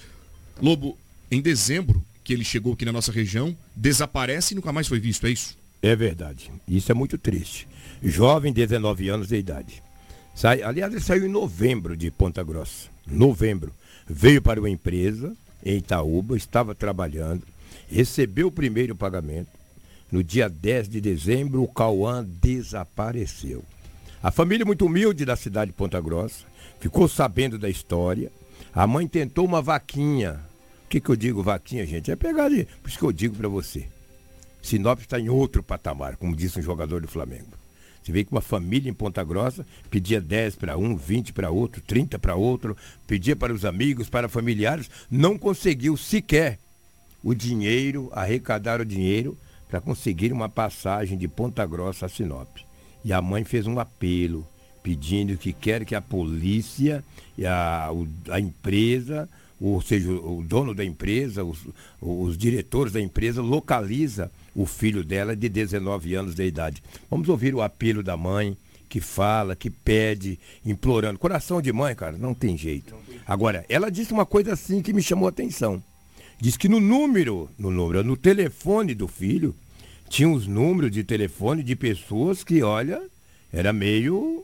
[0.61, 0.97] Lobo,
[1.29, 5.27] em dezembro que ele chegou aqui na nossa região, desaparece e nunca mais foi visto,
[5.27, 5.57] é isso?
[5.81, 6.49] É verdade.
[6.65, 7.67] Isso é muito triste.
[8.01, 9.83] Jovem, 19 anos de idade.
[10.33, 12.87] Sai, aliás, ele saiu em novembro de Ponta Grossa.
[13.05, 13.73] Novembro.
[14.07, 17.43] Veio para uma empresa em Itaúba, estava trabalhando,
[17.91, 19.49] recebeu o primeiro pagamento,
[20.13, 23.63] no dia 10 de dezembro, o Cauã desapareceu.
[24.21, 26.45] A família muito humilde da cidade de Ponta Grossa
[26.79, 28.31] ficou sabendo da história.
[28.71, 30.39] A mãe tentou uma vaquinha.
[30.85, 32.11] O que, que eu digo vaquinha, gente?
[32.11, 32.67] É pegar ali.
[32.83, 33.87] Por isso que eu digo para você.
[34.61, 37.57] Sinop está em outro patamar, como disse um jogador do Flamengo.
[38.03, 41.81] Você vê que uma família em Ponta Grossa pedia 10 para um, 20 para outro,
[41.81, 46.59] 30 para outro, pedia para os amigos, para familiares, não conseguiu sequer
[47.23, 49.35] o dinheiro, arrecadar o dinheiro
[49.73, 52.47] para conseguir uma passagem de Ponta Grossa a Sinop.
[53.03, 54.47] E a mãe fez um apelo,
[54.83, 57.03] pedindo que quer que a polícia
[57.35, 57.89] e a,
[58.29, 59.27] a empresa,
[59.59, 61.67] ou seja, o dono da empresa, os,
[61.99, 66.83] os diretores da empresa, localiza o filho dela de 19 anos de idade.
[67.09, 68.55] Vamos ouvir o apelo da mãe,
[68.87, 71.17] que fala, que pede, implorando.
[71.17, 72.93] Coração de mãe, cara, não tem jeito.
[73.25, 75.81] Agora, ela disse uma coisa assim que me chamou a atenção.
[76.43, 79.55] Diz que no número, no número, no telefone do filho,
[80.09, 83.01] tinha os números de telefone de pessoas que, olha,
[83.49, 84.43] era meio.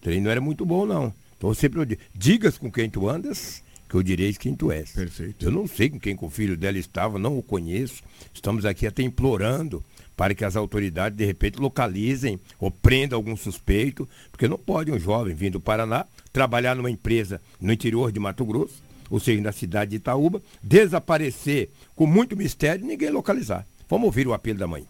[0.00, 1.12] treino não era muito bom, não.
[1.36, 4.92] Então sempre eu digo, digas com quem tu andas, que eu direis quem tu és.
[4.92, 5.44] Perfeito.
[5.44, 8.00] Eu não sei com quem o filho dela estava, não o conheço.
[8.32, 9.82] Estamos aqui até implorando
[10.16, 15.00] para que as autoridades, de repente, localizem ou prendam algum suspeito, porque não pode um
[15.00, 19.52] jovem vindo do Paraná trabalhar numa empresa no interior de Mato Grosso, ou seja, na
[19.52, 23.66] cidade de Itaúba, desaparecer com muito mistério e ninguém localizar.
[23.88, 24.86] Vamos ouvir o apelo da mãe.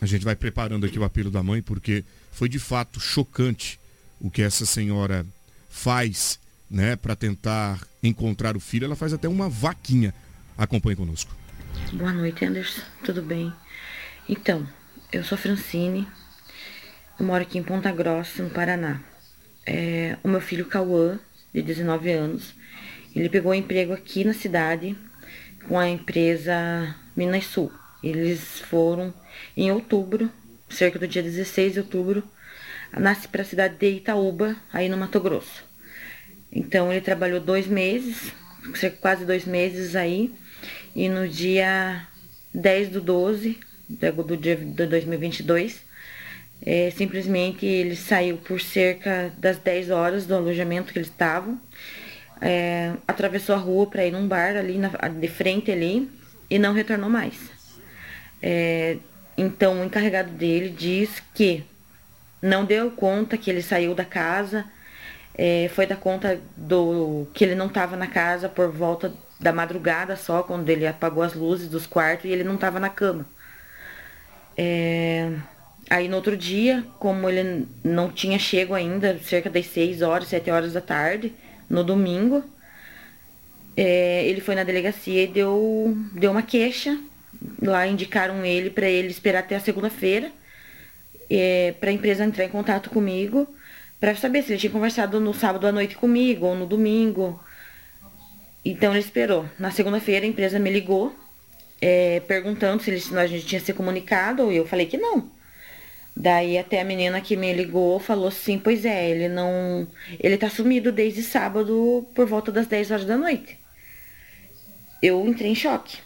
[0.00, 3.78] A gente vai preparando aqui o apelo da mãe, porque foi de fato chocante
[4.20, 5.24] o que essa senhora
[5.68, 8.86] faz, né, para tentar encontrar o filho.
[8.86, 10.14] Ela faz até uma vaquinha.
[10.56, 11.34] Acompanhe conosco.
[11.92, 12.82] Boa noite, Anderson.
[13.04, 13.52] Tudo bem?
[14.28, 14.66] Então,
[15.12, 16.08] eu sou Francine.
[17.18, 19.00] Eu moro aqui em Ponta Grossa, no Paraná.
[19.66, 21.18] É, o meu filho Cauã,
[21.52, 22.54] de 19 anos,
[23.14, 24.96] ele pegou emprego aqui na cidade
[25.68, 27.72] com a empresa Minas Sul.
[28.02, 29.14] Eles foram
[29.56, 30.30] em outubro,
[30.68, 32.22] cerca do dia 16 de outubro,
[32.92, 35.64] nasce para a cidade de Itaúba, aí no Mato Grosso.
[36.52, 38.32] Então ele trabalhou dois meses,
[39.00, 40.32] quase dois meses aí,
[40.94, 42.06] e no dia
[42.54, 45.82] 10 do 12 do dia de 2022,
[46.64, 51.60] é, simplesmente ele saiu por cerca das 10 horas do alojamento que eles estavam,
[52.44, 56.10] é, atravessou a rua para ir num bar ali na, de frente ali
[56.50, 57.34] e não retornou mais.
[58.42, 58.98] É,
[59.36, 61.64] então, o encarregado dele diz que
[62.42, 64.66] não deu conta que ele saiu da casa,
[65.34, 70.14] é, foi da conta do que ele não estava na casa por volta da madrugada
[70.14, 73.26] só, quando ele apagou as luzes dos quartos e ele não estava na cama.
[74.56, 75.32] É...
[75.88, 80.50] Aí no outro dia, como ele não tinha chego ainda, cerca das 6 horas, 7
[80.50, 81.34] horas da tarde,
[81.68, 82.44] no domingo,
[83.76, 86.98] é, ele foi na delegacia e deu, deu uma queixa.
[87.60, 90.30] Lá indicaram ele para ele esperar até a segunda-feira
[91.28, 93.46] é, para a empresa entrar em contato comigo
[93.98, 97.40] para saber se ele tinha conversado no sábado à noite comigo ou no domingo.
[98.64, 99.46] Então ele esperou.
[99.58, 101.14] Na segunda-feira a empresa me ligou
[101.80, 105.30] é, perguntando se, ele, se a gente tinha se comunicado e eu falei que não.
[106.16, 109.86] Daí até a menina que me ligou falou assim, pois é, ele não.
[110.20, 113.58] Ele tá sumido desde sábado por volta das 10 horas da noite.
[115.02, 115.98] Eu entrei em choque.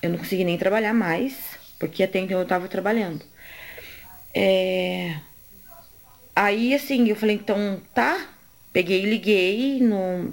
[0.00, 1.36] Eu não consegui nem trabalhar mais,
[1.78, 3.24] porque até então eu tava trabalhando.
[4.32, 5.16] É...
[6.34, 8.28] Aí assim, eu falei, então tá.
[8.72, 10.32] Peguei e liguei no,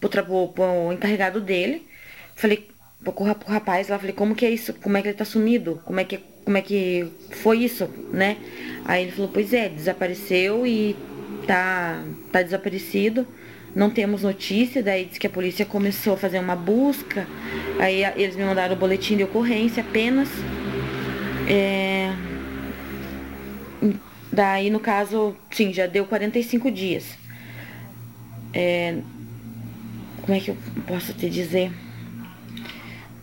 [0.00, 1.86] pro, pro, encarregado dele.
[2.34, 2.68] Falei
[3.12, 4.74] pro rapaz lá, falei, como que é isso?
[4.74, 5.80] Como é que ele tá sumido?
[5.84, 7.06] Como é que, como é que
[7.42, 8.36] foi isso, né?
[8.84, 10.96] Aí ele falou, pois é, desapareceu e
[11.46, 13.26] tá, tá desaparecido.
[13.74, 17.26] Não temos notícia, daí disse que a polícia começou a fazer uma busca.
[17.78, 20.28] Aí eles me mandaram o boletim de ocorrência apenas.
[21.48, 22.12] É,
[24.36, 27.16] Daí, no caso, sim, já deu 45 dias.
[28.52, 28.98] É,
[30.20, 31.72] como é que eu posso te dizer?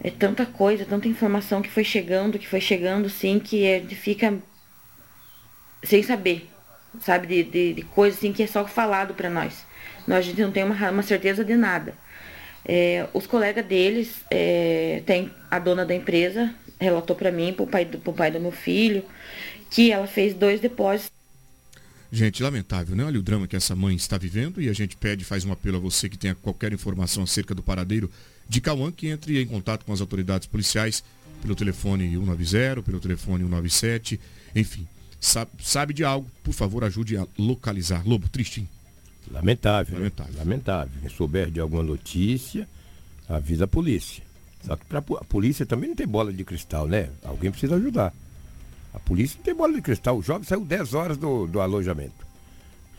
[0.03, 4.37] É tanta coisa, tanta informação que foi chegando, que foi chegando, sim, que é, fica
[5.81, 6.49] sem saber,
[6.99, 7.27] sabe?
[7.27, 9.65] De, de, de coisa assim que é só falado para nós.
[10.05, 11.93] Nós a gente não tem uma, uma certeza de nada.
[12.65, 17.85] É, os colegas deles, é, tem a dona da empresa, relatou para mim, pro pai,
[17.85, 19.05] pro pai do meu filho,
[19.69, 21.11] que ela fez dois depósitos.
[22.11, 23.03] Gente, lamentável, né?
[23.03, 25.77] Olha o drama que essa mãe está vivendo e a gente pede, faz um apelo
[25.77, 28.09] a você que tenha qualquer informação acerca do paradeiro
[28.53, 31.03] de Cauã, que entre em contato com as autoridades policiais
[31.41, 34.19] pelo telefone 190, pelo telefone 197,
[34.55, 34.87] enfim.
[35.19, 38.07] Sabe, sabe de algo, por favor, ajude a localizar.
[38.07, 38.69] Lobo, triste, hein?
[39.31, 39.97] Lamentável.
[39.97, 40.33] Lamentável.
[40.33, 40.39] Né?
[40.39, 40.91] Lamentável.
[41.01, 42.67] Quem souber de alguma notícia,
[43.27, 44.23] avisa a polícia.
[44.63, 47.09] Só que pra, a polícia também não tem bola de cristal, né?
[47.23, 48.13] Alguém precisa ajudar.
[48.93, 50.17] A polícia não tem bola de cristal.
[50.17, 52.23] O jovem saiu 10 horas do, do alojamento.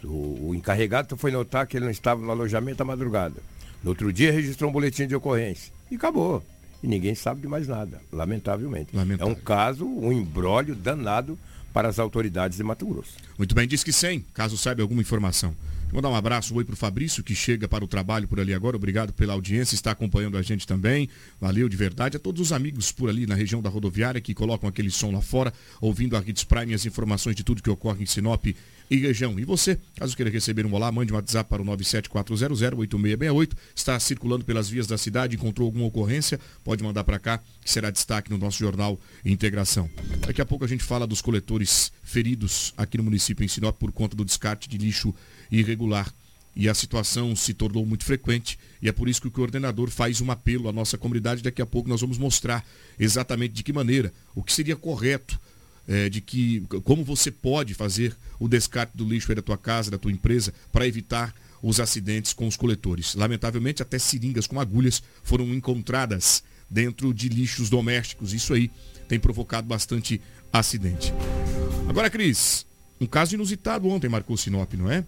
[0.02, 3.36] O, o, encarregado foi notar que ele não estava no alojamento à madrugada.
[3.84, 5.70] No outro dia registrou um boletim de ocorrência.
[5.90, 6.42] E acabou.
[6.82, 8.96] E ninguém sabe de mais nada, lamentavelmente.
[8.96, 9.30] Lamentável.
[9.30, 11.38] É um caso, um embrólio danado
[11.70, 13.16] para as autoridades de Mato Grosso.
[13.36, 15.54] Muito bem, diz que 100, caso saiba alguma informação.
[15.92, 18.40] Vou dar um abraço, um oi para o Fabrício, que chega para o trabalho por
[18.40, 18.74] ali agora.
[18.74, 21.08] Obrigado pela audiência, está acompanhando a gente também.
[21.40, 22.16] Valeu de verdade.
[22.16, 25.20] A todos os amigos por ali na região da rodoviária que colocam aquele som lá
[25.20, 28.46] fora, ouvindo a Hits Prime as informações de tudo que ocorre em Sinop
[28.90, 29.38] e região.
[29.38, 33.52] E você, caso queira receber um olá, mande um WhatsApp para o 974008668.
[33.74, 37.90] Está circulando pelas vias da cidade, encontrou alguma ocorrência, pode mandar para cá, que será
[37.90, 39.88] destaque no nosso jornal Integração.
[40.26, 43.92] Daqui a pouco a gente fala dos coletores feridos aqui no município em Sinop por
[43.92, 45.14] conta do descarte de lixo
[45.50, 46.12] irregular.
[46.56, 50.20] E a situação se tornou muito frequente e é por isso que o coordenador faz
[50.20, 51.42] um apelo à nossa comunidade.
[51.42, 52.64] Daqui a pouco nós vamos mostrar
[52.98, 55.40] exatamente de que maneira, o que seria correto,
[55.86, 59.90] é, de que como você pode fazer o descarte do lixo aí da tua casa,
[59.90, 63.14] da tua empresa, para evitar os acidentes com os coletores.
[63.14, 68.34] Lamentavelmente, até seringas com agulhas foram encontradas dentro de lixos domésticos.
[68.34, 68.70] Isso aí
[69.08, 70.20] tem provocado bastante
[70.52, 71.12] acidente.
[71.88, 72.66] Agora, Cris,
[73.00, 75.04] um caso inusitado ontem marcou Sinop, não é?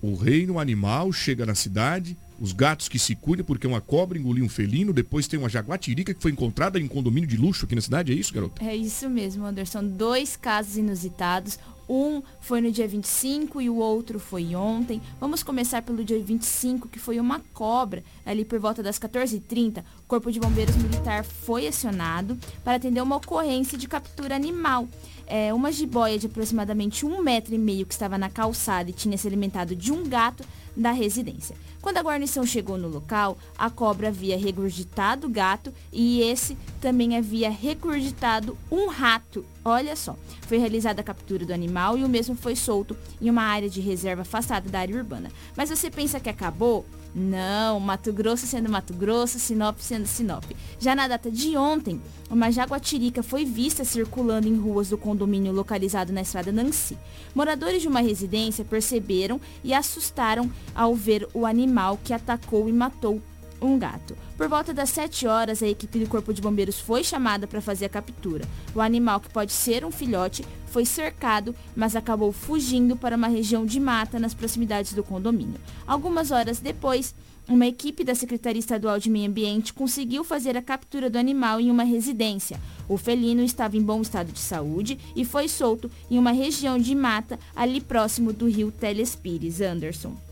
[0.00, 4.44] O reino animal chega na cidade, os gatos que se cuidam porque uma cobra engoliu
[4.44, 7.74] um felino, depois tem uma jaguatirica que foi encontrada em um condomínio de luxo aqui
[7.74, 8.62] na cidade, é isso, garoto?
[8.64, 9.84] É isso mesmo, Anderson.
[9.84, 11.58] Dois casos inusitados.
[11.86, 15.02] Um foi no dia 25 e o outro foi ontem.
[15.20, 18.02] Vamos começar pelo dia 25, que foi uma cobra.
[18.24, 23.16] Ali por volta das 14h30, o Corpo de Bombeiros Militar foi acionado para atender uma
[23.16, 24.88] ocorrência de captura animal
[25.26, 29.16] é, uma jiboia de aproximadamente um metro e meio que estava na calçada e tinha
[29.16, 30.44] se alimentado de um gato
[30.76, 31.56] da residência.
[31.84, 37.14] Quando a guarnição chegou no local, a cobra havia regurgitado o gato e esse também
[37.14, 39.44] havia regurgitado um rato.
[39.64, 43.42] Olha só, foi realizada a captura do animal e o mesmo foi solto em uma
[43.42, 45.30] área de reserva afastada da área urbana.
[45.56, 46.84] Mas você pensa que acabou?
[47.14, 50.44] Não, Mato Grosso sendo Mato Grosso, Sinop sendo Sinop.
[50.78, 56.12] Já na data de ontem, uma jaguatirica foi vista circulando em ruas do condomínio localizado
[56.12, 56.98] na estrada Nancy.
[57.34, 63.22] Moradores de uma residência perceberam e assustaram ao ver o animal que atacou e matou
[63.64, 64.16] um gato.
[64.36, 67.86] Por volta das 7 horas, a equipe do Corpo de Bombeiros foi chamada para fazer
[67.86, 68.44] a captura.
[68.74, 73.64] O animal, que pode ser um filhote, foi cercado, mas acabou fugindo para uma região
[73.64, 75.60] de mata nas proximidades do condomínio.
[75.86, 77.14] Algumas horas depois,
[77.46, 81.70] uma equipe da Secretaria Estadual de Meio Ambiente conseguiu fazer a captura do animal em
[81.70, 82.58] uma residência.
[82.88, 86.94] O felino estava em bom estado de saúde e foi solto em uma região de
[86.94, 89.60] mata ali próximo do rio Telespires.
[89.60, 90.23] Anderson.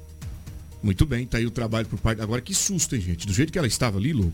[0.82, 2.20] Muito bem, tá aí o trabalho por parte.
[2.20, 3.26] Agora que susto, hein, gente?
[3.26, 4.32] Do jeito que ela estava ali, Lobo,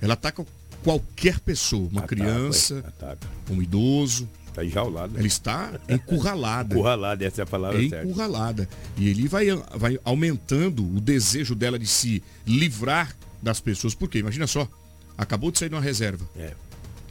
[0.00, 0.44] ela ataca
[0.82, 3.26] qualquer pessoa, uma Ataca, criança, ataca.
[3.50, 4.28] um idoso.
[4.48, 5.16] Está enjaulado.
[5.16, 6.74] Ela está encurralada.
[6.76, 8.04] Encurralada, essa é a palavra É certa.
[8.06, 8.68] encurralada.
[8.98, 13.94] E ele vai, vai aumentando o desejo dela de se livrar das pessoas.
[13.94, 14.18] Por quê?
[14.18, 14.68] Imagina só.
[15.16, 16.28] Acabou de sair de uma reserva.
[16.36, 16.52] É.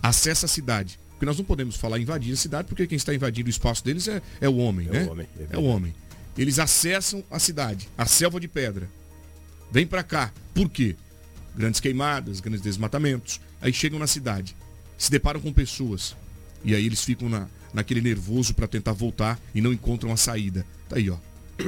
[0.03, 0.99] Acessa a cidade.
[1.11, 4.07] Porque nós não podemos falar invadir a cidade, porque quem está invadindo o espaço deles
[4.07, 5.03] é, é o homem, É né?
[5.05, 5.93] o homem, é é o homem.
[6.37, 8.89] Eles acessam a cidade, a selva de pedra.
[9.71, 10.33] Vem pra cá.
[10.53, 10.95] Por quê?
[11.55, 13.41] Grandes queimadas, grandes desmatamentos.
[13.61, 14.55] Aí chegam na cidade,
[14.97, 16.15] se deparam com pessoas.
[16.63, 20.65] E aí eles ficam na, naquele nervoso para tentar voltar e não encontram a saída.
[20.87, 21.17] Tá aí, ó.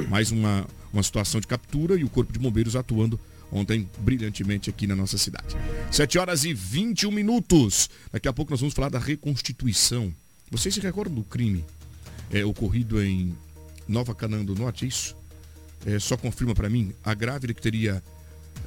[0.08, 3.20] Mais uma, uma situação de captura e o Corpo de Bombeiros atuando
[3.52, 5.56] ontem brilhantemente aqui na nossa cidade.
[5.90, 7.88] 7 horas e 21 minutos.
[8.10, 10.12] Daqui a pouco nós vamos falar da reconstituição.
[10.50, 11.64] Vocês se recordam do crime
[12.32, 13.36] é, ocorrido em
[13.86, 15.16] Nova Canaã do Norte, é isso?
[15.86, 18.02] É, só confirma para mim, a grávida que teria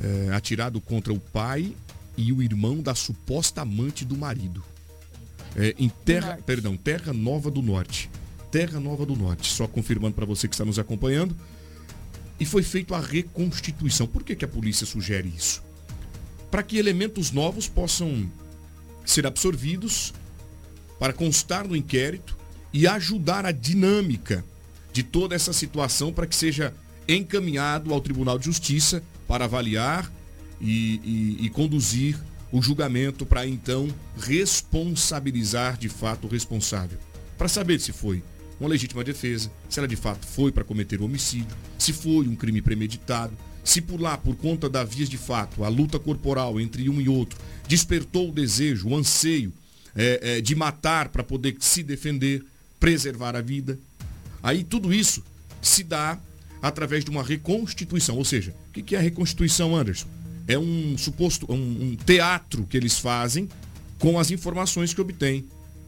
[0.02, 1.76] é, atirado contra o pai
[2.16, 4.64] e o irmão da suposta amante do marido.
[5.56, 8.10] É, em Terra, perdão, Terra Nova do Norte.
[8.52, 11.36] Terra Nova do Norte, só confirmando para você que está nos acompanhando.
[12.40, 14.06] E foi feita a reconstituição.
[14.06, 15.64] Por que, que a polícia sugere isso?
[16.52, 18.32] Para que elementos novos possam
[19.04, 20.14] ser absorvidos
[21.00, 22.38] para constar no inquérito
[22.72, 24.44] e ajudar a dinâmica
[24.98, 26.74] de toda essa situação para que seja
[27.08, 30.12] encaminhado ao Tribunal de Justiça para avaliar
[30.60, 31.00] e,
[31.40, 32.18] e- e conduzir
[32.52, 33.88] o julgamento para então
[34.20, 36.98] responsabilizar de fato o responsável.
[37.38, 38.24] Para saber se foi
[38.60, 42.36] uma legítima defesa, se ela de fato foi para cometer o homicídio, se foi um
[42.36, 46.90] crime premeditado, se por lá, por conta da vias de fato, a luta corporal entre
[46.90, 47.38] um e outro
[47.68, 49.54] despertou o desejo, o anseio
[49.96, 52.44] é, é, de matar para poder se defender,
[52.80, 53.78] preservar a vida.
[54.42, 55.24] Aí tudo isso
[55.62, 56.20] se dá
[56.62, 58.18] através de uma reconstituição.
[58.18, 60.08] Ou seja, o que é a reconstituição, Anderson?
[60.48, 63.50] É um suposto, um, um teatro que eles fazem
[64.00, 65.46] com as informações que obtêm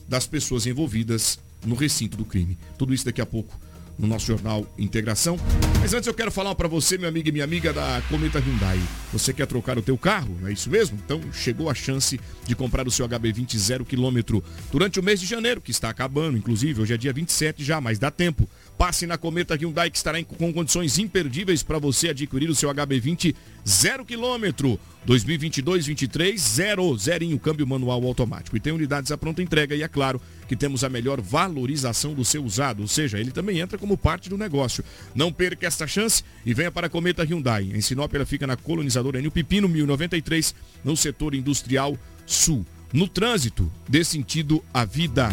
[0.07, 2.57] das pessoas envolvidas no recinto do crime.
[2.77, 3.59] Tudo isso daqui a pouco
[3.99, 5.37] no nosso jornal Integração.
[5.81, 8.79] Mas antes eu quero falar para você, meu amigo e minha amiga da Cometa Hyundai.
[9.11, 10.35] Você quer trocar o teu carro?
[10.45, 10.97] É isso mesmo?
[11.05, 14.41] Então chegou a chance de comprar o seu HB20 zero quilômetro
[14.71, 17.99] durante o mês de janeiro, que está acabando, inclusive, hoje é dia 27 já, mas
[17.99, 18.49] dá tempo.
[18.79, 22.69] Passe na Cometa Hyundai que estará em- com condições imperdíveis para você adquirir o seu
[22.69, 23.35] HB20
[23.67, 24.79] zero quilômetro.
[25.05, 28.55] 2022-23, zero, zerinho, câmbio manual automático.
[28.55, 32.23] E tem unidades à pronta entrega e é claro que temos a melhor valorização do
[32.23, 34.81] seu usado, ou seja, ele também entra como parte do negócio.
[35.13, 37.69] Não perca esta chance e venha para a Cometa Hyundai.
[37.73, 40.55] Em Sinop ela fica na colonizadora Enio Pipino, 1093,
[40.85, 42.65] no setor industrial sul.
[42.93, 45.29] No trânsito, dê sentido à vida.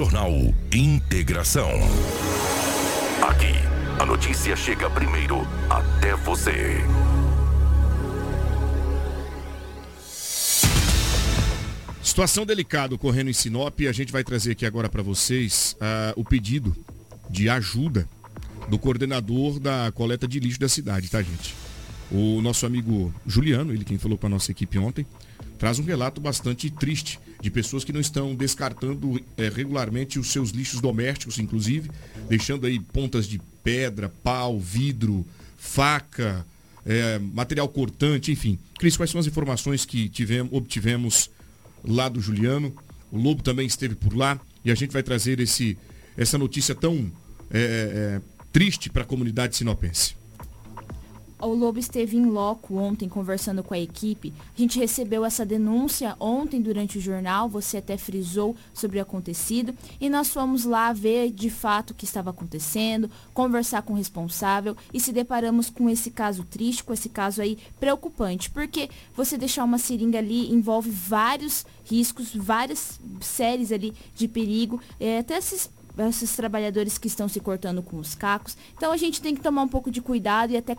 [0.00, 0.32] Jornal
[0.72, 1.68] Integração.
[3.20, 3.52] Aqui,
[3.98, 6.78] a notícia chega primeiro até você.
[12.02, 16.14] Situação delicada ocorrendo em Sinop e a gente vai trazer aqui agora para vocês ah,
[16.16, 16.74] o pedido
[17.28, 18.08] de ajuda
[18.70, 21.54] do coordenador da coleta de lixo da cidade, tá, gente?
[22.10, 25.06] O nosso amigo Juliano, ele quem falou para nossa equipe ontem,
[25.60, 30.52] traz um relato bastante triste de pessoas que não estão descartando eh, regularmente os seus
[30.52, 31.90] lixos domésticos, inclusive,
[32.30, 35.24] deixando aí pontas de pedra, pau, vidro,
[35.58, 36.46] faca,
[36.86, 38.58] eh, material cortante, enfim.
[38.78, 41.30] Cris, quais são as informações que tivemos, obtivemos
[41.84, 42.74] lá do Juliano?
[43.12, 45.76] O Lobo também esteve por lá e a gente vai trazer esse,
[46.16, 47.12] essa notícia tão
[47.50, 48.18] eh,
[48.50, 50.19] triste para a comunidade sinopense.
[51.42, 54.32] O Lobo esteve em loco ontem conversando com a equipe.
[54.54, 59.74] A gente recebeu essa denúncia ontem durante o jornal, você até frisou sobre o acontecido,
[59.98, 64.76] e nós fomos lá ver de fato o que estava acontecendo, conversar com o responsável
[64.92, 69.64] e se deparamos com esse caso triste, com esse caso aí preocupante, porque você deixar
[69.64, 75.70] uma seringa ali envolve vários riscos, várias séries ali de perigo, é, até esses
[76.08, 78.56] esses trabalhadores que estão se cortando com os cacos.
[78.76, 80.74] Então a gente tem que tomar um pouco de cuidado e até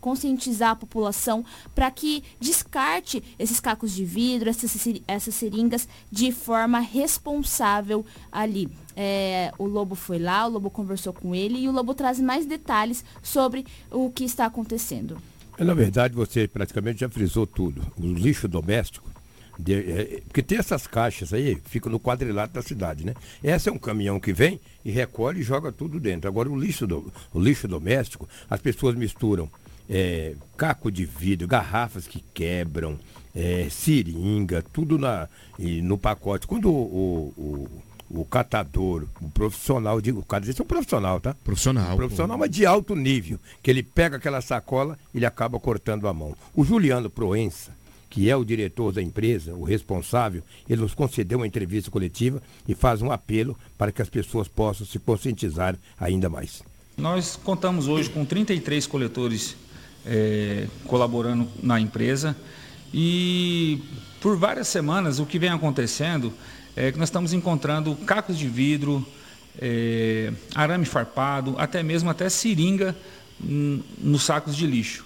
[0.00, 6.80] conscientizar a população para que descarte esses cacos de vidro, essas, essas seringas de forma
[6.80, 8.68] responsável ali.
[8.96, 12.46] É, o Lobo foi lá, o Lobo conversou com ele e o Lobo traz mais
[12.46, 15.18] detalhes sobre o que está acontecendo.
[15.58, 17.82] Na verdade, você praticamente já frisou tudo.
[17.98, 19.15] O lixo doméstico
[19.58, 23.14] de, é, porque tem essas caixas aí, ficam no quadrilátero da cidade, né?
[23.42, 26.28] Essa é um caminhão que vem e recolhe e joga tudo dentro.
[26.28, 29.50] Agora o lixo, do, o lixo doméstico, as pessoas misturam
[29.88, 32.98] é, caco de vidro, garrafas que quebram,
[33.34, 35.28] é, seringa, tudo na,
[35.58, 36.46] e, no pacote.
[36.46, 37.68] Quando o, o,
[38.10, 41.34] o, o catador, o profissional, digo, o cara é um profissional, tá?
[41.44, 41.94] Profissional.
[41.94, 42.40] Um profissional, pô.
[42.40, 46.34] mas de alto nível, que ele pega aquela sacola, ele acaba cortando a mão.
[46.54, 47.75] O Juliano Proença,
[48.08, 52.74] que é o diretor da empresa, o responsável, ele nos concedeu uma entrevista coletiva e
[52.74, 56.62] faz um apelo para que as pessoas possam se conscientizar ainda mais.
[56.96, 59.56] Nós contamos hoje com 33 coletores
[60.06, 62.36] é, colaborando na empresa
[62.94, 63.82] e
[64.20, 66.32] por várias semanas o que vem acontecendo
[66.74, 69.04] é que nós estamos encontrando cacos de vidro,
[69.58, 72.96] é, arame farpado, até mesmo até seringa
[73.42, 75.05] hum, nos sacos de lixo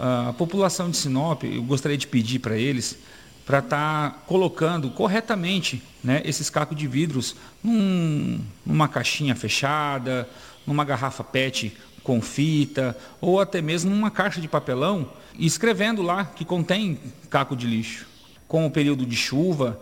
[0.00, 2.98] a população de Sinop, eu gostaria de pedir para eles
[3.44, 10.28] para estar tá colocando corretamente né, esses cacos de vidros num, numa caixinha fechada,
[10.66, 16.44] numa garrafa PET com fita, ou até mesmo numa caixa de papelão, escrevendo lá que
[16.44, 16.98] contém
[17.28, 18.09] caco de lixo
[18.50, 19.80] com o período de chuva,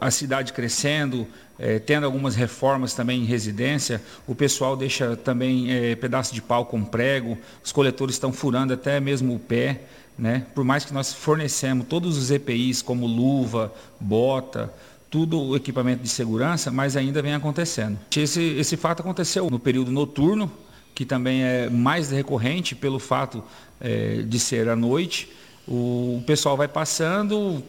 [0.00, 1.26] a cidade crescendo,
[1.58, 6.64] é, tendo algumas reformas também em residência, o pessoal deixa também é, pedaço de pau
[6.64, 9.80] com prego, os coletores estão furando até mesmo o pé,
[10.16, 10.46] né?
[10.54, 14.72] Por mais que nós fornecemos todos os EPIs, como luva, bota,
[15.10, 17.98] tudo o equipamento de segurança, mas ainda vem acontecendo.
[18.16, 20.48] Esse, esse fato aconteceu no período noturno,
[20.94, 23.42] que também é mais recorrente pelo fato
[23.80, 25.28] é, de ser à noite,
[25.66, 27.62] o pessoal vai passando,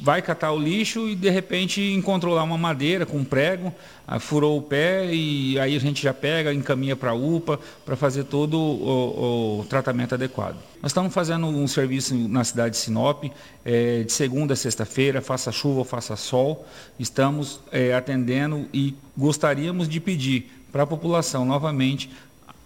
[0.00, 3.72] vai catar o lixo e de repente encontrou lá uma madeira com um prego,
[4.06, 7.96] ah, furou o pé e aí a gente já pega, encaminha para a UPA para
[7.96, 10.56] fazer todo o, o, tratamento adequado.
[10.80, 13.24] Nós estamos fazendo um serviço na cidade de Sinop,
[13.64, 16.64] é, de segunda a sexta-feira, faça chuva ou faça sol,
[16.98, 22.10] estamos é, atendendo e gostaríamos de pedir para a população novamente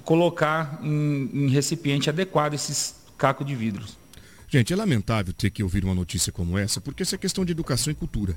[0.05, 4.02] colocar em, em recipiente adequado esses cacos de vidros.
[4.53, 7.53] Gente, é lamentável ter que ouvir uma notícia como essa, porque isso é questão de
[7.53, 8.37] educação e cultura.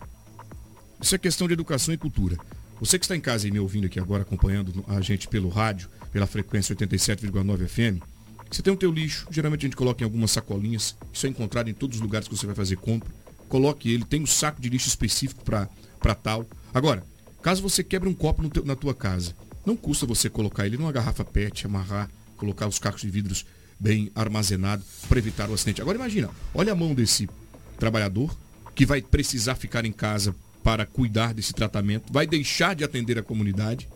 [1.01, 2.37] Isso é questão de educação e cultura.
[2.79, 5.89] Você que está em casa e me ouvindo aqui agora, acompanhando a gente pelo rádio,
[6.13, 8.01] pela frequência 87,9 FM,
[8.49, 11.69] você tem o teu lixo, geralmente a gente coloca em algumas sacolinhas, isso é encontrado
[11.69, 13.13] em todos os lugares que você vai fazer compra.
[13.49, 16.47] Coloque ele, tem um saco de lixo específico para tal.
[16.73, 17.03] Agora,
[17.41, 19.35] caso você quebre um copo teu, na tua casa,
[19.65, 23.45] não custa você colocar ele numa garrafa PET, amarrar, colocar os cacos de vidros
[23.79, 25.81] bem armazenado para evitar o acidente.
[25.81, 27.29] Agora imagina, olha a mão desse
[27.77, 28.35] trabalhador
[28.73, 33.23] que vai precisar ficar em casa para cuidar desse tratamento, vai deixar de atender a
[33.23, 33.87] comunidade.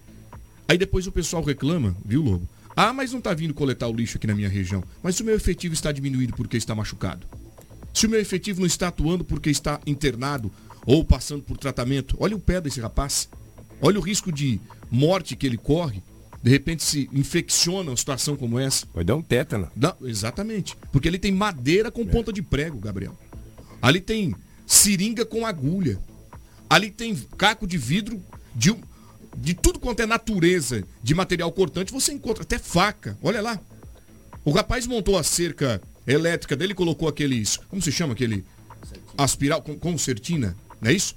[0.68, 2.48] Aí depois o pessoal reclama, viu, Lobo?
[2.76, 4.84] Ah, mas não está vindo coletar o lixo aqui na minha região.
[5.02, 7.28] Mas o meu efetivo está diminuído porque está machucado.
[7.94, 10.52] Se o meu efetivo não está atuando porque está internado
[10.86, 12.16] ou passando por tratamento.
[12.20, 13.30] Olha o pé desse rapaz.
[13.82, 14.60] Olha o risco de
[14.90, 16.02] morte que ele corre
[16.42, 18.88] de repente se infecciona uma situação como essa.
[18.94, 19.70] Vai dar um tétano.
[20.02, 20.78] Exatamente.
[20.92, 22.06] Porque ali tem madeira com é.
[22.06, 23.18] ponta de prego, Gabriel.
[23.82, 24.34] Ali tem
[24.66, 26.00] seringa com agulha.
[26.70, 28.22] Ali tem caco de vidro
[28.56, 28.74] de,
[29.38, 31.92] de tudo quanto é natureza de material cortante.
[31.92, 33.18] Você encontra até faca.
[33.22, 33.60] Olha lá.
[34.46, 37.58] O rapaz montou a cerca elétrica dele colocou aqueles.
[37.58, 38.46] Como se chama aquele?
[39.18, 40.56] Aspiral com concertina.
[40.80, 41.16] Não é isso?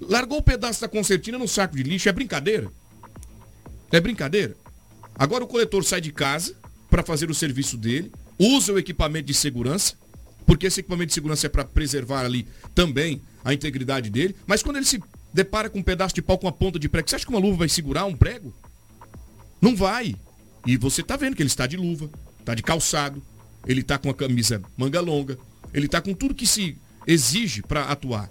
[0.00, 2.08] Largou o pedaço da concertina no saco de lixo.
[2.08, 2.70] É brincadeira.
[3.90, 4.56] É brincadeira.
[5.14, 6.54] Agora o coletor sai de casa
[6.90, 9.94] para fazer o serviço dele, usa o equipamento de segurança,
[10.46, 14.76] porque esse equipamento de segurança é para preservar ali também a integridade dele, mas quando
[14.76, 15.02] ele se
[15.32, 17.40] depara com um pedaço de pau com uma ponta de prego, você acha que uma
[17.40, 18.52] luva vai segurar um prego?
[19.60, 20.14] Não vai.
[20.66, 23.22] E você está vendo que ele está de luva, está de calçado,
[23.66, 25.38] ele está com a camisa manga longa,
[25.72, 28.30] ele está com tudo que se exige para atuar.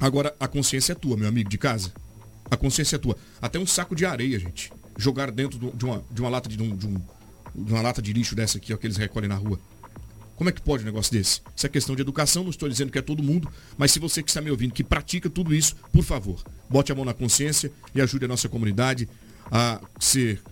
[0.00, 1.92] Agora, a consciência é tua, meu amigo de casa.
[2.50, 3.16] A consciência é tua.
[3.40, 6.76] Até um saco de areia, gente jogar dentro de uma, de uma lata de, um,
[6.76, 7.00] de, um,
[7.54, 9.58] de uma lata de lixo dessa aqui, ó, que eles recolhem na rua.
[10.36, 11.40] Como é que pode um negócio desse?
[11.54, 14.22] Isso é questão de educação, não estou dizendo que é todo mundo, mas se você
[14.22, 17.70] que está me ouvindo, que pratica tudo isso, por favor, bote a mão na consciência
[17.94, 19.08] e ajude a nossa comunidade
[19.50, 20.42] a ser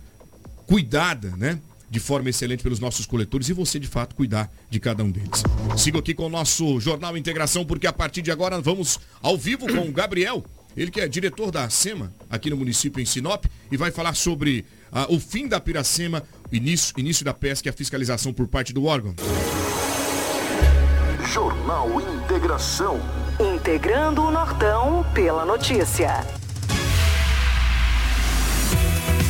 [0.65, 1.59] cuidada, né?
[1.89, 5.43] De forma excelente pelos nossos coletores e você, de fato, cuidar de cada um deles.
[5.77, 9.67] Sigo aqui com o nosso Jornal Integração, porque a partir de agora vamos ao vivo
[9.67, 10.43] com o Gabriel
[10.75, 14.65] ele que é diretor da SEMA aqui no município em Sinop, e vai falar sobre
[14.91, 18.85] ah, o fim da Piracema, início, início da pesca e a fiscalização por parte do
[18.85, 19.15] órgão.
[21.31, 22.99] Jornal Integração.
[23.39, 26.42] Integrando o Nortão pela notícia.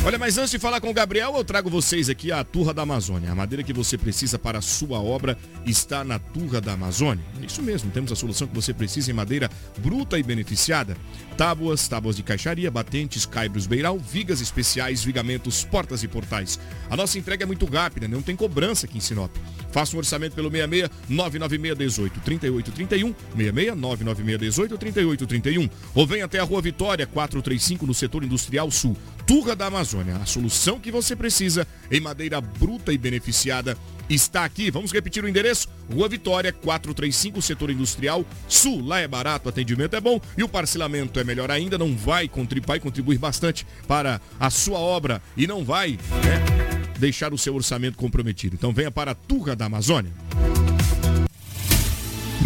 [0.06, 2.82] Olha, mas antes de falar com o Gabriel, eu trago vocês aqui a Turra da
[2.82, 3.32] Amazônia.
[3.32, 5.34] A madeira que você precisa para a sua obra
[5.64, 7.24] está na Turra da Amazônia.
[7.40, 9.48] É isso mesmo, temos a solução que você precisa em madeira
[9.78, 10.94] bruta e beneficiada.
[11.38, 16.60] Tábuas, tábuas de caixaria, batentes, caibros beiral, vigas especiais, vigamentos, portas e portais.
[16.90, 19.34] A nossa entrega é muito rápida, não tem cobrança aqui em Sinop.
[19.72, 25.70] Faça um orçamento pelo 66 996 18 38 31, 66 996 18 38 31.
[25.94, 28.94] Ou venha até a Rua Vitória 435 no setor industrial sul.
[29.26, 33.76] Turra da Amazônia, a solução que você precisa em madeira bruta e beneficiada
[34.08, 34.70] está aqui.
[34.70, 35.68] Vamos repetir o endereço?
[35.90, 38.84] Rua Vitória, 435, setor industrial sul.
[38.84, 41.78] Lá é barato, o atendimento é bom e o parcelamento é melhor ainda.
[41.78, 47.32] Não vai contribuir, vai contribuir bastante para a sua obra e não vai né, deixar
[47.32, 48.56] o seu orçamento comprometido.
[48.56, 50.12] Então venha para a Turra da Amazônia.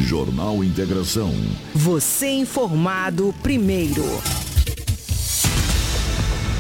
[0.01, 1.35] Jornal Integração.
[1.75, 4.05] Você informado primeiro.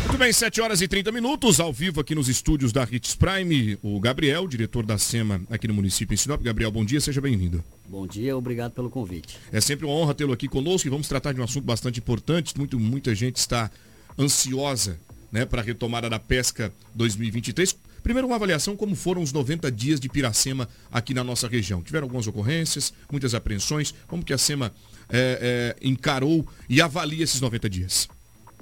[0.08, 3.78] Muito bem, 7 horas e 30 minutos, ao vivo aqui nos estúdios da Hits Prime,
[3.82, 6.42] o Gabriel, diretor da SEMA aqui no município em Sinop.
[6.42, 7.62] Gabriel, bom dia, seja bem-vindo.
[7.86, 9.38] Bom dia, obrigado pelo convite.
[9.52, 12.56] É sempre uma honra tê-lo aqui conosco e vamos tratar de um assunto bastante importante.
[12.56, 13.70] Muito, muita gente está
[14.18, 14.98] ansiosa
[15.30, 17.76] né, para a retomada da pesca 2023.
[18.02, 21.82] Primeiro, uma avaliação como foram os 90 dias de Piracema aqui na nossa região.
[21.82, 23.92] Tiveram algumas ocorrências, muitas apreensões.
[24.06, 24.72] Como que a SEMA
[25.10, 28.08] é, é, encarou e avalia esses 90 dias?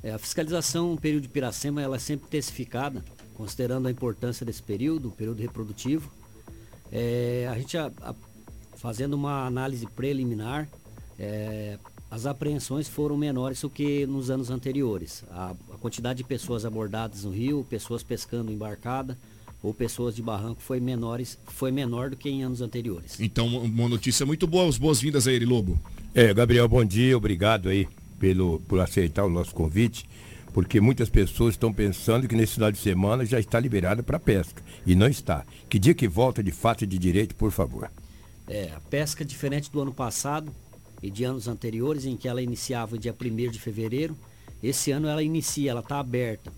[0.06, 3.04] É, a fiscalização no período de Piracema ela é sempre intensificada,
[3.34, 6.12] considerando a importância desse período, o período reprodutivo.
[6.92, 8.14] É, a gente, a, a,
[8.76, 10.68] fazendo uma análise preliminar,
[11.18, 11.76] é,
[12.08, 15.24] as apreensões foram menores do que nos anos anteriores.
[15.28, 19.18] A, a, quantidade de pessoas abordadas no rio, pessoas pescando embarcada
[19.60, 23.18] ou pessoas de barranco foi, menores, foi menor do que em anos anteriores.
[23.18, 25.76] Então, uma notícia muito boa, as boas-vindas a ele, Lobo.
[26.14, 27.88] É, Gabriel, bom dia, obrigado aí
[28.18, 30.08] pelo, por aceitar o nosso convite,
[30.52, 34.62] porque muitas pessoas estão pensando que nesse final de semana já está liberada para pesca.
[34.86, 35.44] E não está.
[35.68, 37.90] Que dia que volta de fato e de direito, por favor?
[38.48, 40.50] É, a pesca é diferente do ano passado
[41.02, 44.16] e de anos anteriores, em que ela iniciava dia 1 de fevereiro.
[44.62, 46.50] Esse ano ela inicia, ela está aberta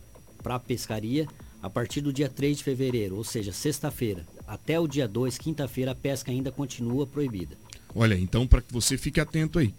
[0.42, 1.26] para a pescaria
[1.60, 4.24] a partir do dia 3 de fevereiro, ou seja, sexta-feira.
[4.46, 7.56] Até o dia 2, quinta-feira, a pesca ainda continua proibida.
[7.92, 9.74] Olha, então para que você fique atento aí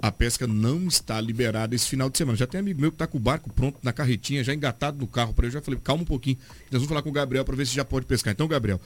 [0.00, 2.36] a pesca não está liberada esse final de semana.
[2.36, 5.06] Já tem amigo meu que está com o barco pronto na carretinha, já engatado no
[5.06, 5.50] carro para eu.
[5.50, 6.38] Já falei, calma um pouquinho.
[6.70, 8.32] Nós vamos falar com o Gabriel para ver se já pode pescar.
[8.32, 8.80] Então, Gabriel,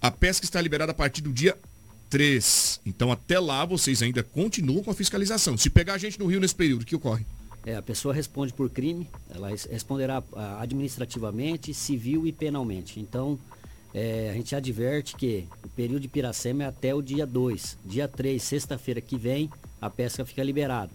[0.00, 1.56] a pesca está liberada a partir do dia
[2.08, 2.80] 3.
[2.86, 5.56] Então, até lá, vocês ainda continuam com a fiscalização.
[5.56, 7.26] Se pegar a gente no rio nesse período, o que ocorre?
[7.64, 12.98] É, a pessoa responde por crime, ela responderá ah, administrativamente, civil e penalmente.
[12.98, 13.38] Então,
[13.94, 17.78] é, a gente adverte que o período de Piracema é até o dia 2.
[17.84, 19.48] Dia 3, sexta-feira que vem,
[19.82, 20.92] a pesca fica liberada.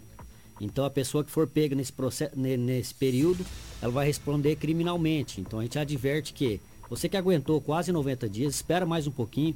[0.60, 3.46] Então a pessoa que for pega nesse, processo, nesse período,
[3.82, 5.42] ela vai responder criminalmente.
[5.42, 9.56] Então a gente adverte que você que aguentou quase 90 dias, espera mais um pouquinho.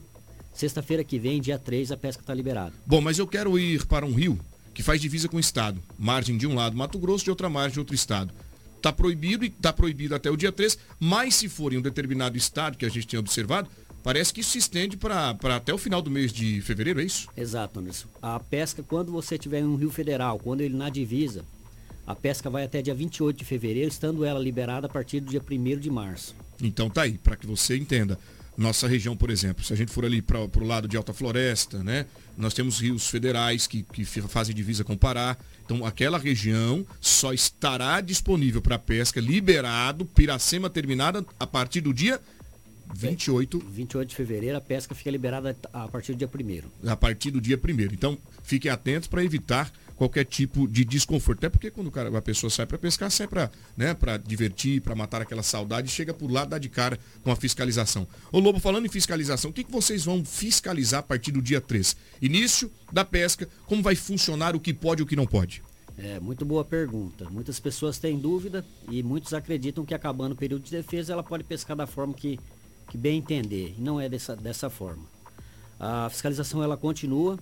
[0.53, 2.73] Sexta-feira que vem, dia 3, a pesca está liberada.
[2.86, 4.38] Bom, mas eu quero ir para um rio
[4.73, 5.82] que faz divisa com o estado.
[5.97, 8.34] Margem de um lado Mato Grosso, de outra margem de outro estado.
[8.75, 12.38] Está proibido e está proibido até o dia 3, mas se for em um determinado
[12.38, 13.69] estado que a gente tem observado,
[14.04, 17.28] Parece que isso se estende para até o final do mês de fevereiro, é isso?
[17.38, 18.08] Exato, Anderson.
[18.22, 21.45] A pesca, quando você tiver em um rio federal, quando ele na divisa,
[22.06, 25.41] a pesca vai até dia 28 de fevereiro, estando ela liberada a partir do dia
[25.41, 26.36] 1 de março.
[26.62, 28.18] Então tá aí, para que você entenda.
[28.58, 31.84] Nossa região, por exemplo, se a gente for ali para o lado de Alta Floresta,
[31.84, 32.06] né?
[32.38, 35.38] Nós temos rios federais que, que fazem divisa com Pará.
[35.64, 42.20] Então aquela região só estará disponível para pesca, liberado, Piracema terminada a partir do dia
[42.93, 43.59] 28.
[43.59, 47.41] 28 de fevereiro, a pesca fica liberada a partir do dia 1 A partir do
[47.41, 49.71] dia 1 Então, fiquem atentos para evitar
[50.01, 51.39] qualquer tipo de desconforto.
[51.39, 55.21] Até porque quando cara, a pessoa sai para pescar, sai para né, divertir, para matar
[55.21, 58.07] aquela saudade, chega por lá, dá de cara com a fiscalização.
[58.31, 61.61] Ô Lobo, falando em fiscalização, o que, que vocês vão fiscalizar a partir do dia
[61.61, 61.95] 3?
[62.19, 65.61] Início da pesca, como vai funcionar, o que pode e o que não pode?
[65.97, 67.29] É, muito boa pergunta.
[67.29, 71.43] Muitas pessoas têm dúvida e muitos acreditam que acabando o período de defesa ela pode
[71.43, 72.39] pescar da forma que
[72.91, 73.73] que bem entender.
[73.77, 75.05] Não é dessa, dessa forma.
[75.79, 77.39] A fiscalização ela continua.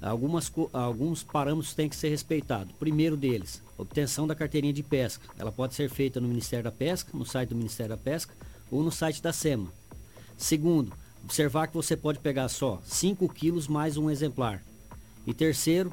[0.00, 2.72] Algumas, alguns parâmetros têm que ser respeitados.
[2.78, 5.26] Primeiro deles, obtenção da carteirinha de pesca.
[5.36, 8.32] Ela pode ser feita no Ministério da Pesca, no site do Ministério da Pesca
[8.70, 9.66] ou no site da SEMA.
[10.36, 10.92] Segundo,
[11.24, 14.62] observar que você pode pegar só 5 quilos mais um exemplar.
[15.26, 15.90] E terceiro,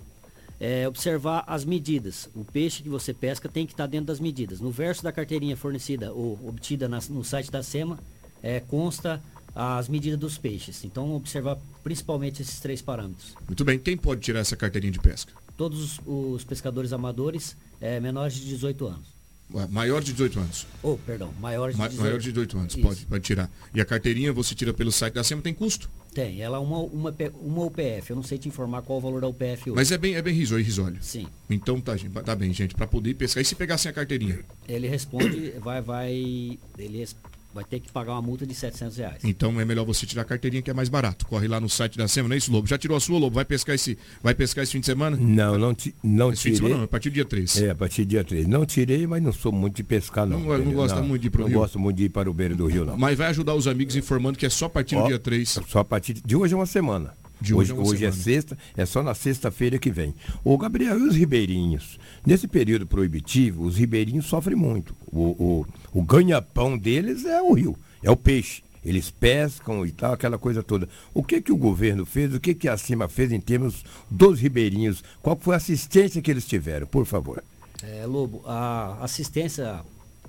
[0.59, 2.29] é, observar as medidas.
[2.35, 4.61] O peixe que você pesca tem que estar dentro das medidas.
[4.61, 7.97] No verso da carteirinha fornecida ou obtida na, no site da SEMA,
[8.41, 9.21] é, consta
[9.55, 10.83] as medidas dos peixes.
[10.83, 13.35] Então, observar principalmente esses três parâmetros.
[13.47, 13.77] Muito bem.
[13.77, 15.33] Quem pode tirar essa carteirinha de pesca?
[15.57, 19.21] Todos os, pescadores amadores é, menores de 18 anos.
[19.69, 20.65] Maior de 18 anos.
[20.81, 23.51] Oh, perdão, maior de 18 Ma Maior de 18 anos, pode, pode tirar.
[23.73, 25.89] E a carteirinha você tira pelo site da SEMA, tem custo?
[26.13, 28.11] Tem, ela é uma, uma, uma UPF.
[28.11, 29.75] Eu não sei te informar qual o valor da UPF hoje.
[29.75, 30.97] Mas é bem, é bem risório, risório.
[31.01, 31.27] Sim.
[31.49, 33.41] Então tá, tá bem, gente, para poder pescar.
[33.41, 34.39] E se pegar sem a carteirinha?
[34.69, 36.57] Ele responde, vai, vai.
[36.77, 37.05] Ele
[37.53, 39.23] vai ter que pagar uma multa de 700 reais.
[39.23, 41.25] Então é melhor você tirar a carteirinha que é mais barato.
[41.25, 42.67] Corre lá no site da SEMA, não é isso, Lobo?
[42.67, 43.35] Já tirou a sua, Lobo?
[43.35, 45.17] Vai pescar esse, vai pescar esse fim de semana?
[45.17, 46.57] Não, não, ti, não esse tirei.
[46.57, 47.61] Fim de semana, não, a partir do dia 3.
[47.61, 48.47] É, a partir do dia 3.
[48.47, 50.39] Não tirei, mas não sou muito de pescar, não.
[50.39, 51.53] Não, não gosta muito de ir para o Rio?
[51.53, 52.97] Não gosto muito de ir para o beiro do Rio, não.
[52.97, 55.59] Mas vai ajudar os amigos informando que é só a partir do dia 3.
[55.67, 57.20] Só a partir de hoje é uma semana.
[57.41, 60.13] De hoje, hoje, é, hoje é, sexta, é só na sexta-feira que vem.
[60.43, 61.99] Ô Gabriel, e os ribeirinhos?
[62.25, 64.95] Nesse período proibitivo, os ribeirinhos sofrem muito.
[65.11, 68.63] O, o, o ganha-pão deles é o rio é o peixe.
[68.83, 70.89] Eles pescam e tal, aquela coisa toda.
[71.13, 72.33] O que que o governo fez?
[72.33, 75.03] O que que a CIMA fez em termos dos ribeirinhos?
[75.21, 77.43] Qual foi a assistência que eles tiveram, por favor?
[77.83, 79.83] É, Lobo, a assistência,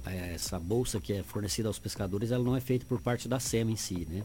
[0.04, 3.40] é, essa bolsa que é fornecida aos pescadores, ela não é feita por parte da
[3.40, 4.22] SEMA em si, né?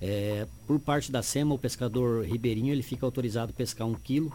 [0.00, 4.32] É, por parte da SEMA, o pescador ribeirinho ele fica autorizado a pescar um quilo,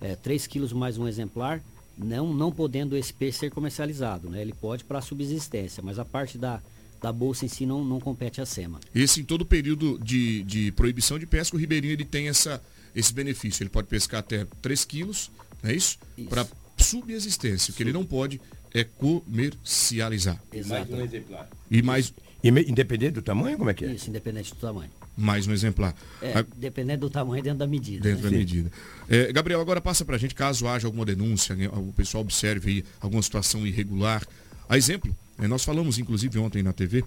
[0.00, 1.62] é, 3 quilos mais um exemplar,
[1.96, 4.40] não, não podendo esse peixe ser comercializado, né?
[4.40, 6.60] Ele pode para subsistência, mas a parte da
[7.00, 8.80] da bolsa em si não, não compete à SEMA.
[8.94, 12.62] Esse em todo período de, de proibição de pesca, o ribeirinho ele tem essa,
[12.94, 13.62] esse benefício.
[13.62, 15.30] Ele pode pescar até 3 quilos,
[15.62, 15.98] não é isso?
[16.16, 16.28] isso.
[16.28, 16.46] Para
[16.76, 17.72] subsistência.
[17.72, 18.40] O que ele não pode
[18.74, 20.40] é comercializar.
[20.52, 20.90] Exato.
[20.90, 21.48] Mais um exemplar.
[21.70, 22.12] E mais.
[22.42, 23.92] Independente do tamanho, como é que é?
[23.92, 24.90] Isso, independente do tamanho.
[25.20, 25.96] Mais um exemplar.
[26.22, 26.46] É, a...
[26.56, 28.02] Dependendo do tamanho, dentro da medida.
[28.08, 28.30] Dentro né?
[28.30, 28.70] da medida.
[29.08, 32.70] É, Gabriel, agora passa para a gente, caso haja alguma denúncia, né, o pessoal observe
[32.70, 34.24] aí alguma situação irregular.
[34.68, 37.02] A exemplo, é, nós falamos, inclusive, ontem na TV,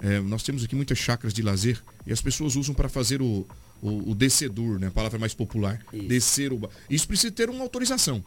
[0.00, 3.46] é, nós temos aqui muitas chácaras de lazer e as pessoas usam para fazer o,
[3.82, 4.88] o, o, descedor, né?
[4.88, 5.80] a palavra mais popular.
[5.92, 6.06] Isso.
[6.06, 6.70] Descer o.
[6.88, 8.22] Isso precisa ter uma autorização.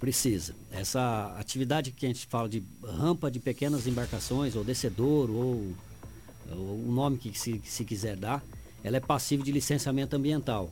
[0.00, 0.54] Precisa.
[0.70, 5.72] Essa atividade que a gente fala de rampa de pequenas embarcações, ou descedor, ou,
[6.50, 8.42] ou o nome que se, que se quiser dar,
[8.82, 10.70] ela é passível de licenciamento ambiental.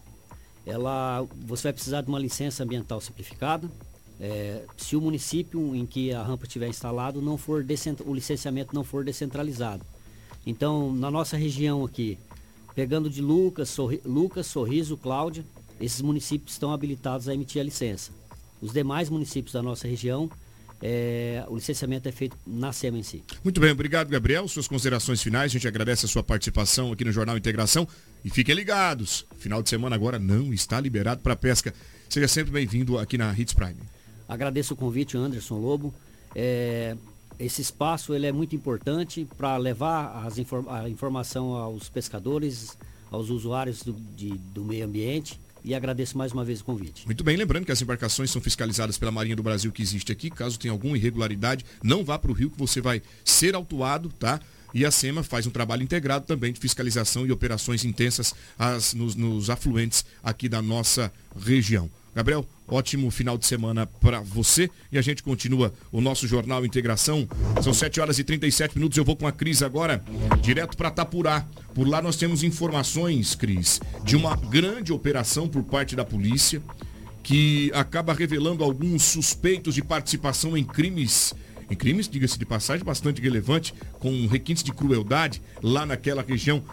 [0.66, 3.70] Ela, você vai precisar de uma licença ambiental simplificada,
[4.20, 7.64] é, se o município em que a rampa estiver instalado não for
[8.04, 9.84] o licenciamento não for descentralizado.
[10.46, 12.18] Então, na nossa região aqui,
[12.74, 15.44] pegando de Lucas, Sorri Lucas, Sorriso, Cláudia,
[15.80, 18.12] esses municípios estão habilitados a emitir a licença.
[18.61, 20.30] Os demais municípios da nossa região,
[20.82, 23.22] é, o licenciamento é feito na SEMA em si.
[23.44, 24.48] Muito bem, obrigado, Gabriel.
[24.48, 27.86] Suas considerações finais, a gente agradece a sua participação aqui no Jornal Integração.
[28.24, 31.74] E fiquem ligados, final de semana agora não está liberado para pesca.
[32.08, 33.80] Seja sempre bem-vindo aqui na Hits Prime.
[34.28, 35.94] Agradeço o convite, Anderson Lobo.
[36.34, 36.96] É,
[37.38, 42.76] esse espaço ele é muito importante para levar inform a informação aos pescadores,
[43.10, 47.06] aos usuários do, de, do meio ambiente e agradeço mais uma vez o convite.
[47.06, 50.30] Muito bem, lembrando que as embarcações são fiscalizadas pela Marinha do Brasil que existe aqui.
[50.30, 54.40] Caso tenha alguma irregularidade, não vá para o rio que você vai ser autuado, tá?
[54.72, 59.14] E a SEMA faz um trabalho integrado também de fiscalização e operações intensas as, nos,
[59.14, 61.90] nos afluentes aqui da nossa região.
[62.14, 67.28] Gabriel, ótimo final de semana para você e a gente continua o nosso Jornal Integração.
[67.62, 68.98] São 7 horas e 37 minutos.
[68.98, 70.02] Eu vou com a Cris agora,
[70.42, 71.46] direto para Tapurá.
[71.72, 76.61] Por lá nós temos informações, Cris, de uma grande operação por parte da polícia
[77.22, 81.34] que acaba revelando alguns suspeitos de participação em crimes
[81.70, 86.64] em crimes, diga-se de passagem, bastante relevante, com requintes de crueldade lá naquela região.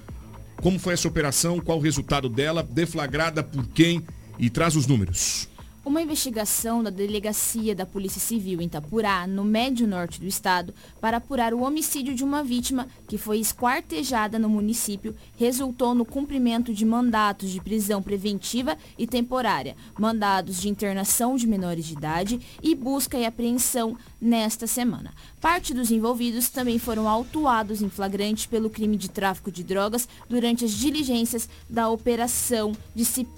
[0.59, 1.59] Como foi essa operação?
[1.59, 2.63] Qual o resultado dela?
[2.63, 4.03] Deflagrada por quem?
[4.39, 5.47] E traz os números.
[5.87, 11.15] Uma investigação da Delegacia da Polícia Civil em Itapurá, no médio norte do estado, para
[11.15, 16.83] apurar o homicídio de uma vítima que foi esquartejada no município, resultou no cumprimento de
[16.83, 23.17] mandatos de prisão preventiva e temporária, mandados de internação de menores de idade e busca
[23.17, 25.13] e apreensão nesta semana.
[25.39, 30.65] Parte dos envolvidos também foram autuados em flagrante pelo crime de tráfico de drogas durante
[30.65, 32.73] as diligências da Operação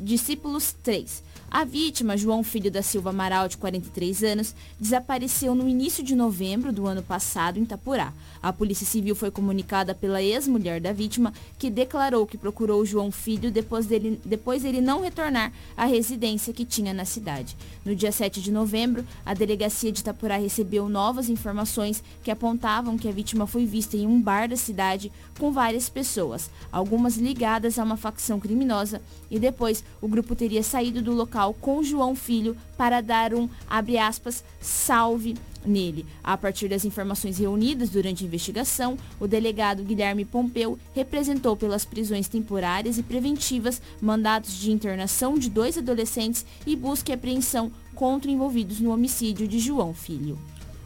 [0.02, 1.29] Discípulos 3.
[1.52, 6.72] A vítima, João Filho da Silva Amaral, de 43 anos, desapareceu no início de novembro
[6.72, 8.14] do ano passado em Itapurá.
[8.42, 13.52] A Polícia Civil foi comunicada pela ex-mulher da vítima, que declarou que procurou João Filho
[13.52, 17.58] depois dele, depois ele não retornar à residência que tinha na cidade.
[17.84, 23.10] No dia 7 de novembro, a delegacia de Itapurá recebeu novas informações que apontavam que
[23.10, 27.84] a vítima foi vista em um bar da cidade com várias pessoas, algumas ligadas a
[27.84, 33.02] uma facção criminosa, e depois o grupo teria saído do local com João filho para
[33.02, 35.36] dar um, abre aspas, salve
[35.66, 36.06] nele.
[36.24, 42.28] A partir das informações reunidas durante a investigação, o delegado Guilherme Pompeu representou pelas prisões
[42.28, 48.80] temporárias e preventivas mandatos de internação de dois adolescentes e busca e apreensão contra envolvidos
[48.80, 50.38] no homicídio de João Filho.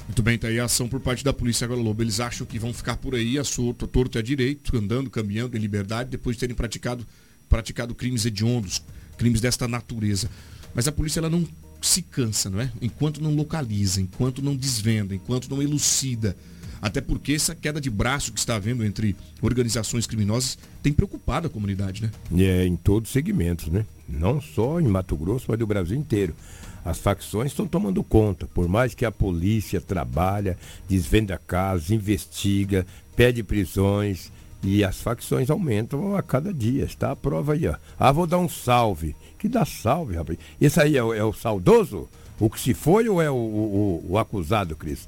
[0.08, 2.04] Muito bem, tá aí a ação por parte da polícia agora, Lobo.
[2.04, 5.60] Eles acham que vão ficar por aí, a torto e a direito, andando, caminhando em
[5.60, 7.06] liberdade, depois de terem praticado,
[7.48, 8.84] praticado crimes hediondos,
[9.18, 10.30] crimes desta natureza.
[10.74, 11.48] Mas a polícia ela não
[11.88, 12.72] se cansa, não é?
[12.82, 16.36] Enquanto não localiza, enquanto não desvenda, enquanto não elucida.
[16.82, 21.50] Até porque essa queda de braço que está havendo entre organizações criminosas tem preocupado a
[21.50, 22.12] comunidade, né?
[22.38, 23.86] É, em todos os segmentos, né?
[24.08, 26.36] Não só em Mato Grosso, mas do Brasil inteiro.
[26.84, 30.58] As facções estão tomando conta, por mais que a polícia trabalha,
[30.88, 34.30] desvenda casos, investiga, pede prisões
[34.62, 36.84] e as facções aumentam a cada dia.
[36.84, 37.76] Está a prova aí, ó.
[37.98, 39.16] Ah, vou dar um salve.
[39.44, 40.40] Que dá salve, rapaz.
[40.62, 42.08] Esse aí é, o- é o saudoso?
[42.40, 45.06] O que se foi ou é o, o- o acusado, Cris?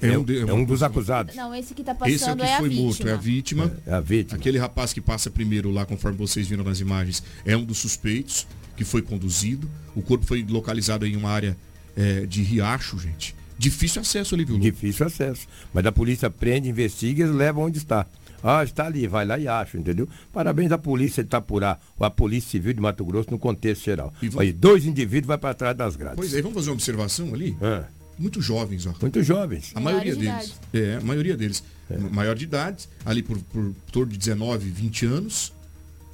[0.00, 1.36] É É, um de- é é um um dos acusados.
[1.36, 2.86] Não, esse que tá Esse é o passando que é, foi vítima.
[2.86, 3.72] morto, é a vítima.
[3.86, 4.38] É a vítima.
[4.38, 8.46] Aquele rapaz que passa primeiro lá, conforme vocês viram nas imagens, é um dos suspeitos
[8.74, 9.68] que foi conduzido.
[9.94, 11.54] O corpo foi localizado em uma área
[11.94, 13.34] é, de riacho, gente.
[13.58, 14.58] Difícil acesso ali, viu?
[14.58, 15.46] Difícil acesso.
[15.74, 18.06] Mas a polícia prende, investiga e leva onde está.
[18.42, 20.08] Ah, está ali, vai lá e acha, entendeu?
[20.32, 24.12] Parabéns à polícia de Itapurá, ou à Polícia Civil de Mato Grosso no contexto geral.
[24.22, 26.16] E vamos- Aí dois indivíduos vão para trás das grades.
[26.16, 27.56] Pois é, vamos fazer uma observação ali?
[27.60, 27.84] É,
[28.18, 28.94] Muito jovens, ó.
[29.00, 29.72] muito jovens.
[29.74, 30.54] A maioria de deles.
[30.72, 31.62] É, a maioria deles.
[32.10, 35.52] Maior de idade, ali por, por torno de 19, 20 anos.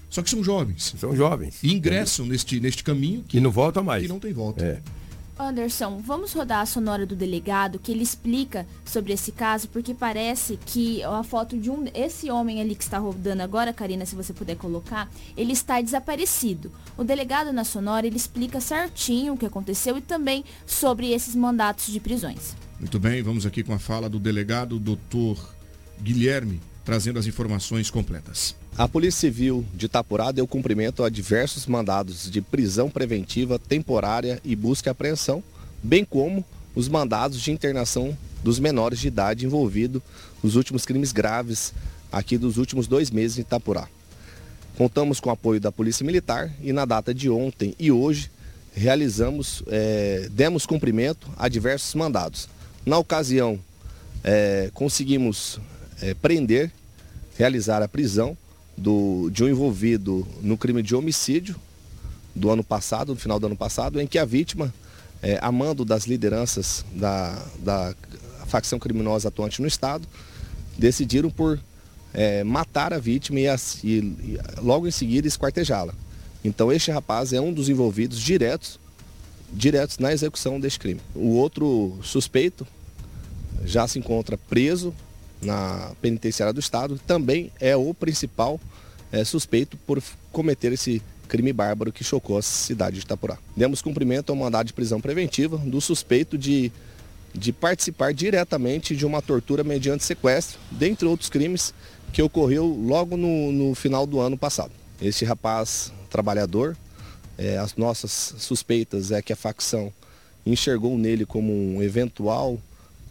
[0.09, 0.95] Só que são jovens.
[0.97, 1.59] São jovens.
[1.63, 4.03] E ingressam neste, neste caminho que, E não volta mais.
[4.03, 4.65] que não tem volta.
[4.65, 4.81] É.
[5.39, 10.59] Anderson, vamos rodar a sonora do delegado que ele explica sobre esse caso, porque parece
[10.65, 14.33] que a foto de um esse homem ali que está rodando agora, Karina, se você
[14.33, 16.71] puder colocar, ele está desaparecido.
[16.97, 21.87] O delegado na sonora ele explica certinho o que aconteceu e também sobre esses mandatos
[21.87, 22.55] de prisões.
[22.79, 25.55] Muito bem, vamos aqui com a fala do delegado doutor
[26.01, 28.55] Guilherme, trazendo as informações completas.
[28.77, 34.55] A Polícia Civil de Itapurá deu cumprimento a diversos mandados de prisão preventiva, temporária e
[34.55, 35.43] busca e apreensão,
[35.83, 40.03] bem como os mandados de internação dos menores de idade envolvidos
[40.43, 41.73] nos últimos crimes graves
[42.13, 43.89] aqui dos últimos dois meses em Itapurá.
[44.77, 48.31] Contamos com o apoio da Polícia Militar e na data de ontem e hoje
[48.75, 52.49] realizamos, eh, demos cumprimento a diversos mandados.
[52.85, 53.59] Na ocasião,
[54.25, 55.61] eh, conseguimos
[56.03, 56.71] eh, prender,
[57.37, 58.37] realizar a prisão
[58.77, 61.57] do, de um envolvido no crime de homicídio
[62.35, 64.73] do ano passado, no final do ano passado, em que a vítima,
[65.23, 67.95] eh, a mando das lideranças da, da
[68.47, 70.07] facção criminosa atuante no Estado,
[70.77, 71.59] decidiram por
[72.13, 75.95] eh, matar a vítima e, e- e logo em seguida esquartejá-la.
[76.45, 78.79] Então este rapaz é um dos envolvidos diretos,
[79.53, 81.01] diretos na execução deste crime.
[81.15, 82.67] O outro suspeito
[83.65, 84.93] já se encontra preso
[85.45, 88.61] na penitenciária do estado, também é o principal
[89.13, 93.39] eh, suspeito por cometer esse crime bárbaro que chocou a cidade de Itapurá.
[93.57, 96.71] Demos cumprimento ao mandado de prisão preventiva do suspeito de,
[97.35, 101.75] de participar diretamente de uma tortura mediante sequestro, dentre outros crimes
[102.13, 104.73] que ocorreu logo no, no final do ano passado.
[105.01, 106.77] Este rapaz trabalhador,
[107.37, 109.93] eh, as nossas suspeitas é que a facção
[110.47, 112.59] enxergou nele como um eventual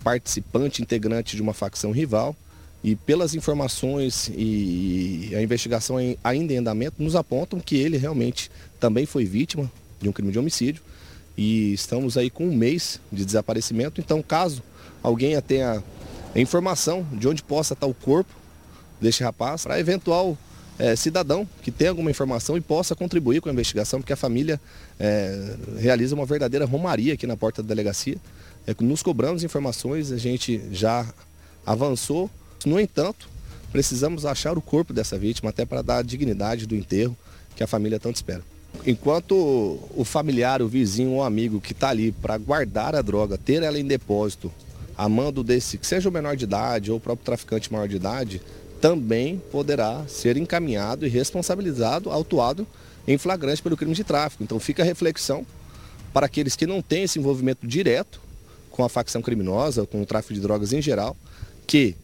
[0.03, 2.35] participante integrante de uma facção rival
[2.83, 9.05] e pelas informações e a investigação ainda em andamento nos apontam que ele realmente também
[9.05, 10.83] foi vítima de um crime de homicídio
[11.37, 14.01] e estamos aí com um mês de desaparecimento.
[14.01, 14.61] Então, caso
[15.01, 15.81] alguém tenha
[16.35, 18.33] informação de onde possa estar o corpo
[18.99, 20.37] deste rapaz, para eventual
[20.79, 24.59] eh, cidadão que tenha alguma informação e possa contribuir com a investigação, porque a família
[24.99, 28.17] eh, realiza uma verdadeira romaria aqui na porta da delegacia.
[28.65, 31.05] É, nos cobramos informações, a gente já
[31.65, 32.29] avançou.
[32.65, 33.27] No entanto,
[33.71, 37.17] precisamos achar o corpo dessa vítima até para dar a dignidade do enterro
[37.55, 38.41] que a família tanto espera.
[38.85, 39.33] Enquanto
[39.95, 43.79] o familiar, o vizinho ou amigo que está ali para guardar a droga, ter ela
[43.79, 44.51] em depósito,
[44.97, 47.95] a mando desse, que seja o menor de idade ou o próprio traficante maior de
[47.95, 48.41] idade,
[48.81, 52.67] também poderá ser encaminhado e responsabilizado, autuado
[53.07, 54.43] em flagrante pelo crime de tráfico.
[54.43, 55.45] Então fica a reflexão
[56.13, 58.22] para aqueles que não têm esse envolvimento direto
[58.73, 61.15] com a facção criminosa, com o tráfico de drogas em geral,
[61.67, 61.95] que,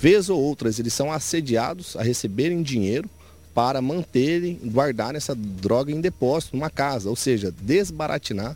[0.00, 3.08] vez ou outras, eles são assediados a receberem dinheiro
[3.54, 8.54] para manterem, guardarem essa droga em depósito numa casa, ou seja, desbaratinar,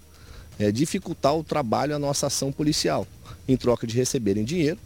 [0.59, 3.07] é, dificultar o trabalho, a nossa ação policial.
[3.49, 4.79] Em troca de receberem dinheiro,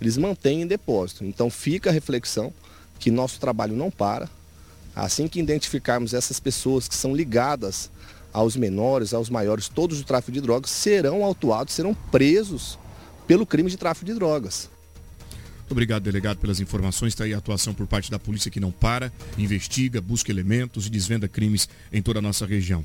[0.00, 1.26] eles mantêm em depósito.
[1.26, 2.52] Então fica a reflexão
[2.98, 4.28] que nosso trabalho não para.
[4.96, 7.90] Assim que identificarmos essas pessoas que são ligadas
[8.32, 12.78] aos menores, aos maiores, todos o tráfico de drogas, serão autuados, serão presos
[13.26, 14.70] pelo crime de tráfico de drogas.
[15.58, 17.12] Muito obrigado, delegado, pelas informações.
[17.12, 20.90] Está aí a atuação por parte da polícia que não para, investiga, busca elementos e
[20.90, 22.84] desvenda crimes em toda a nossa região.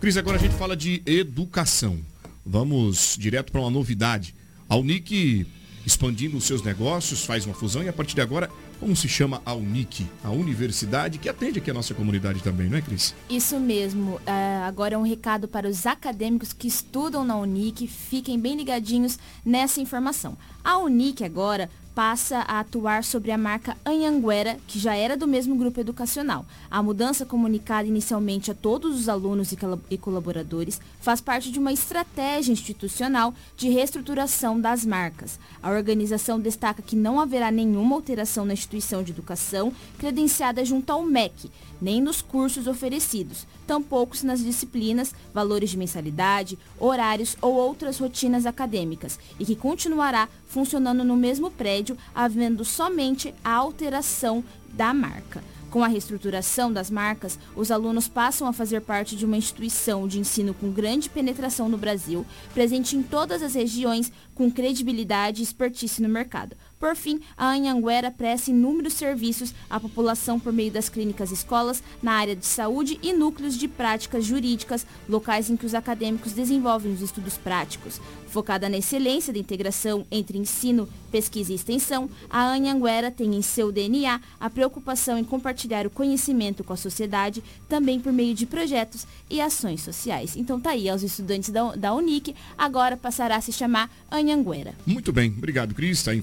[0.00, 1.98] Cris, agora a gente fala de educação.
[2.44, 4.34] Vamos direto para uma novidade.
[4.68, 5.46] A Unic
[5.84, 9.42] expandindo os seus negócios, faz uma fusão e a partir de agora, como se chama
[9.44, 10.06] a Unic?
[10.22, 13.14] A universidade que atende aqui a nossa comunidade também, não é, Cris?
[13.28, 14.16] Isso mesmo.
[14.16, 17.86] Uh, agora é um recado para os acadêmicos que estudam na Unic.
[17.86, 20.36] Fiquem bem ligadinhos nessa informação.
[20.62, 21.70] A Unic agora
[22.00, 26.46] passa a atuar sobre a marca Anhanguera, que já era do mesmo grupo educacional.
[26.70, 29.52] A mudança comunicada inicialmente a todos os alunos
[29.90, 35.38] e colaboradores faz parte de uma estratégia institucional de reestruturação das marcas.
[35.62, 41.02] A organização destaca que não haverá nenhuma alteração na instituição de educação credenciada junto ao
[41.02, 41.50] MEC,
[41.80, 49.18] nem nos cursos oferecidos, tampouco nas disciplinas, valores de mensalidade, horários ou outras rotinas acadêmicas,
[49.38, 55.42] e que continuará funcionando no mesmo prédio, havendo somente a alteração da marca.
[55.70, 60.18] Com a reestruturação das marcas, os alunos passam a fazer parte de uma instituição de
[60.18, 66.02] ensino com grande penetração no Brasil, presente em todas as regiões, com credibilidade e expertise
[66.02, 66.56] no mercado.
[66.80, 72.12] Por fim, a Anhanguera presta inúmeros serviços à população por meio das clínicas escolas na
[72.12, 77.02] área de saúde e núcleos de práticas jurídicas, locais em que os acadêmicos desenvolvem os
[77.02, 78.00] estudos práticos.
[78.28, 83.70] Focada na excelência da integração entre ensino, pesquisa e extensão, a Anhanguera tem em seu
[83.70, 89.06] DNA a preocupação em compartilhar o conhecimento com a sociedade, também por meio de projetos
[89.28, 90.36] e ações sociais.
[90.36, 94.74] Então tá aí aos estudantes da, da Unic, agora passará a se chamar Anhanguera.
[94.86, 96.14] Muito bem, obrigado Cris, tá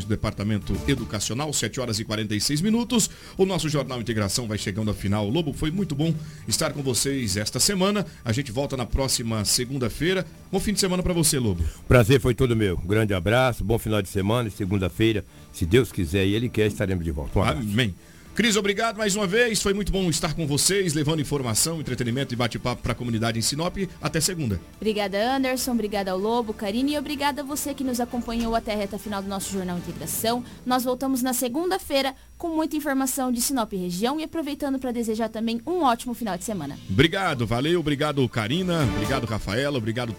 [0.00, 3.10] informações do Departamento Educacional, 7 horas e 46 minutos.
[3.36, 5.28] O nosso Jornal Integração vai chegando ao final.
[5.28, 6.14] Lobo, foi muito bom
[6.48, 8.06] estar com vocês esta semana.
[8.24, 10.26] A gente volta na próxima segunda-feira.
[10.50, 11.62] Bom fim de semana para você, Lobo.
[11.86, 12.76] Prazer foi todo meu.
[12.78, 17.04] Grande abraço, bom final de semana e segunda-feira, se Deus quiser e Ele quer, estaremos
[17.04, 17.38] de volta.
[17.38, 17.94] Um Amém.
[18.34, 19.60] Cris, obrigado mais uma vez.
[19.60, 23.42] Foi muito bom estar com vocês, levando informação, entretenimento e bate-papo para a comunidade em
[23.42, 23.76] Sinop.
[24.00, 24.60] Até segunda.
[24.76, 25.72] Obrigada, Anderson.
[25.72, 26.92] Obrigada ao Lobo, Karine.
[26.92, 30.44] E obrigada a você que nos acompanhou até a reta final do nosso Jornal Integração.
[30.64, 35.60] Nós voltamos na segunda-feira com muita informação de Sinop região e aproveitando para desejar também
[35.66, 36.78] um ótimo final de semana.
[36.88, 37.80] Obrigado, valeu.
[37.80, 38.84] Obrigado, Karina.
[38.94, 39.76] Obrigado, Rafaela.
[39.76, 40.14] Obrigado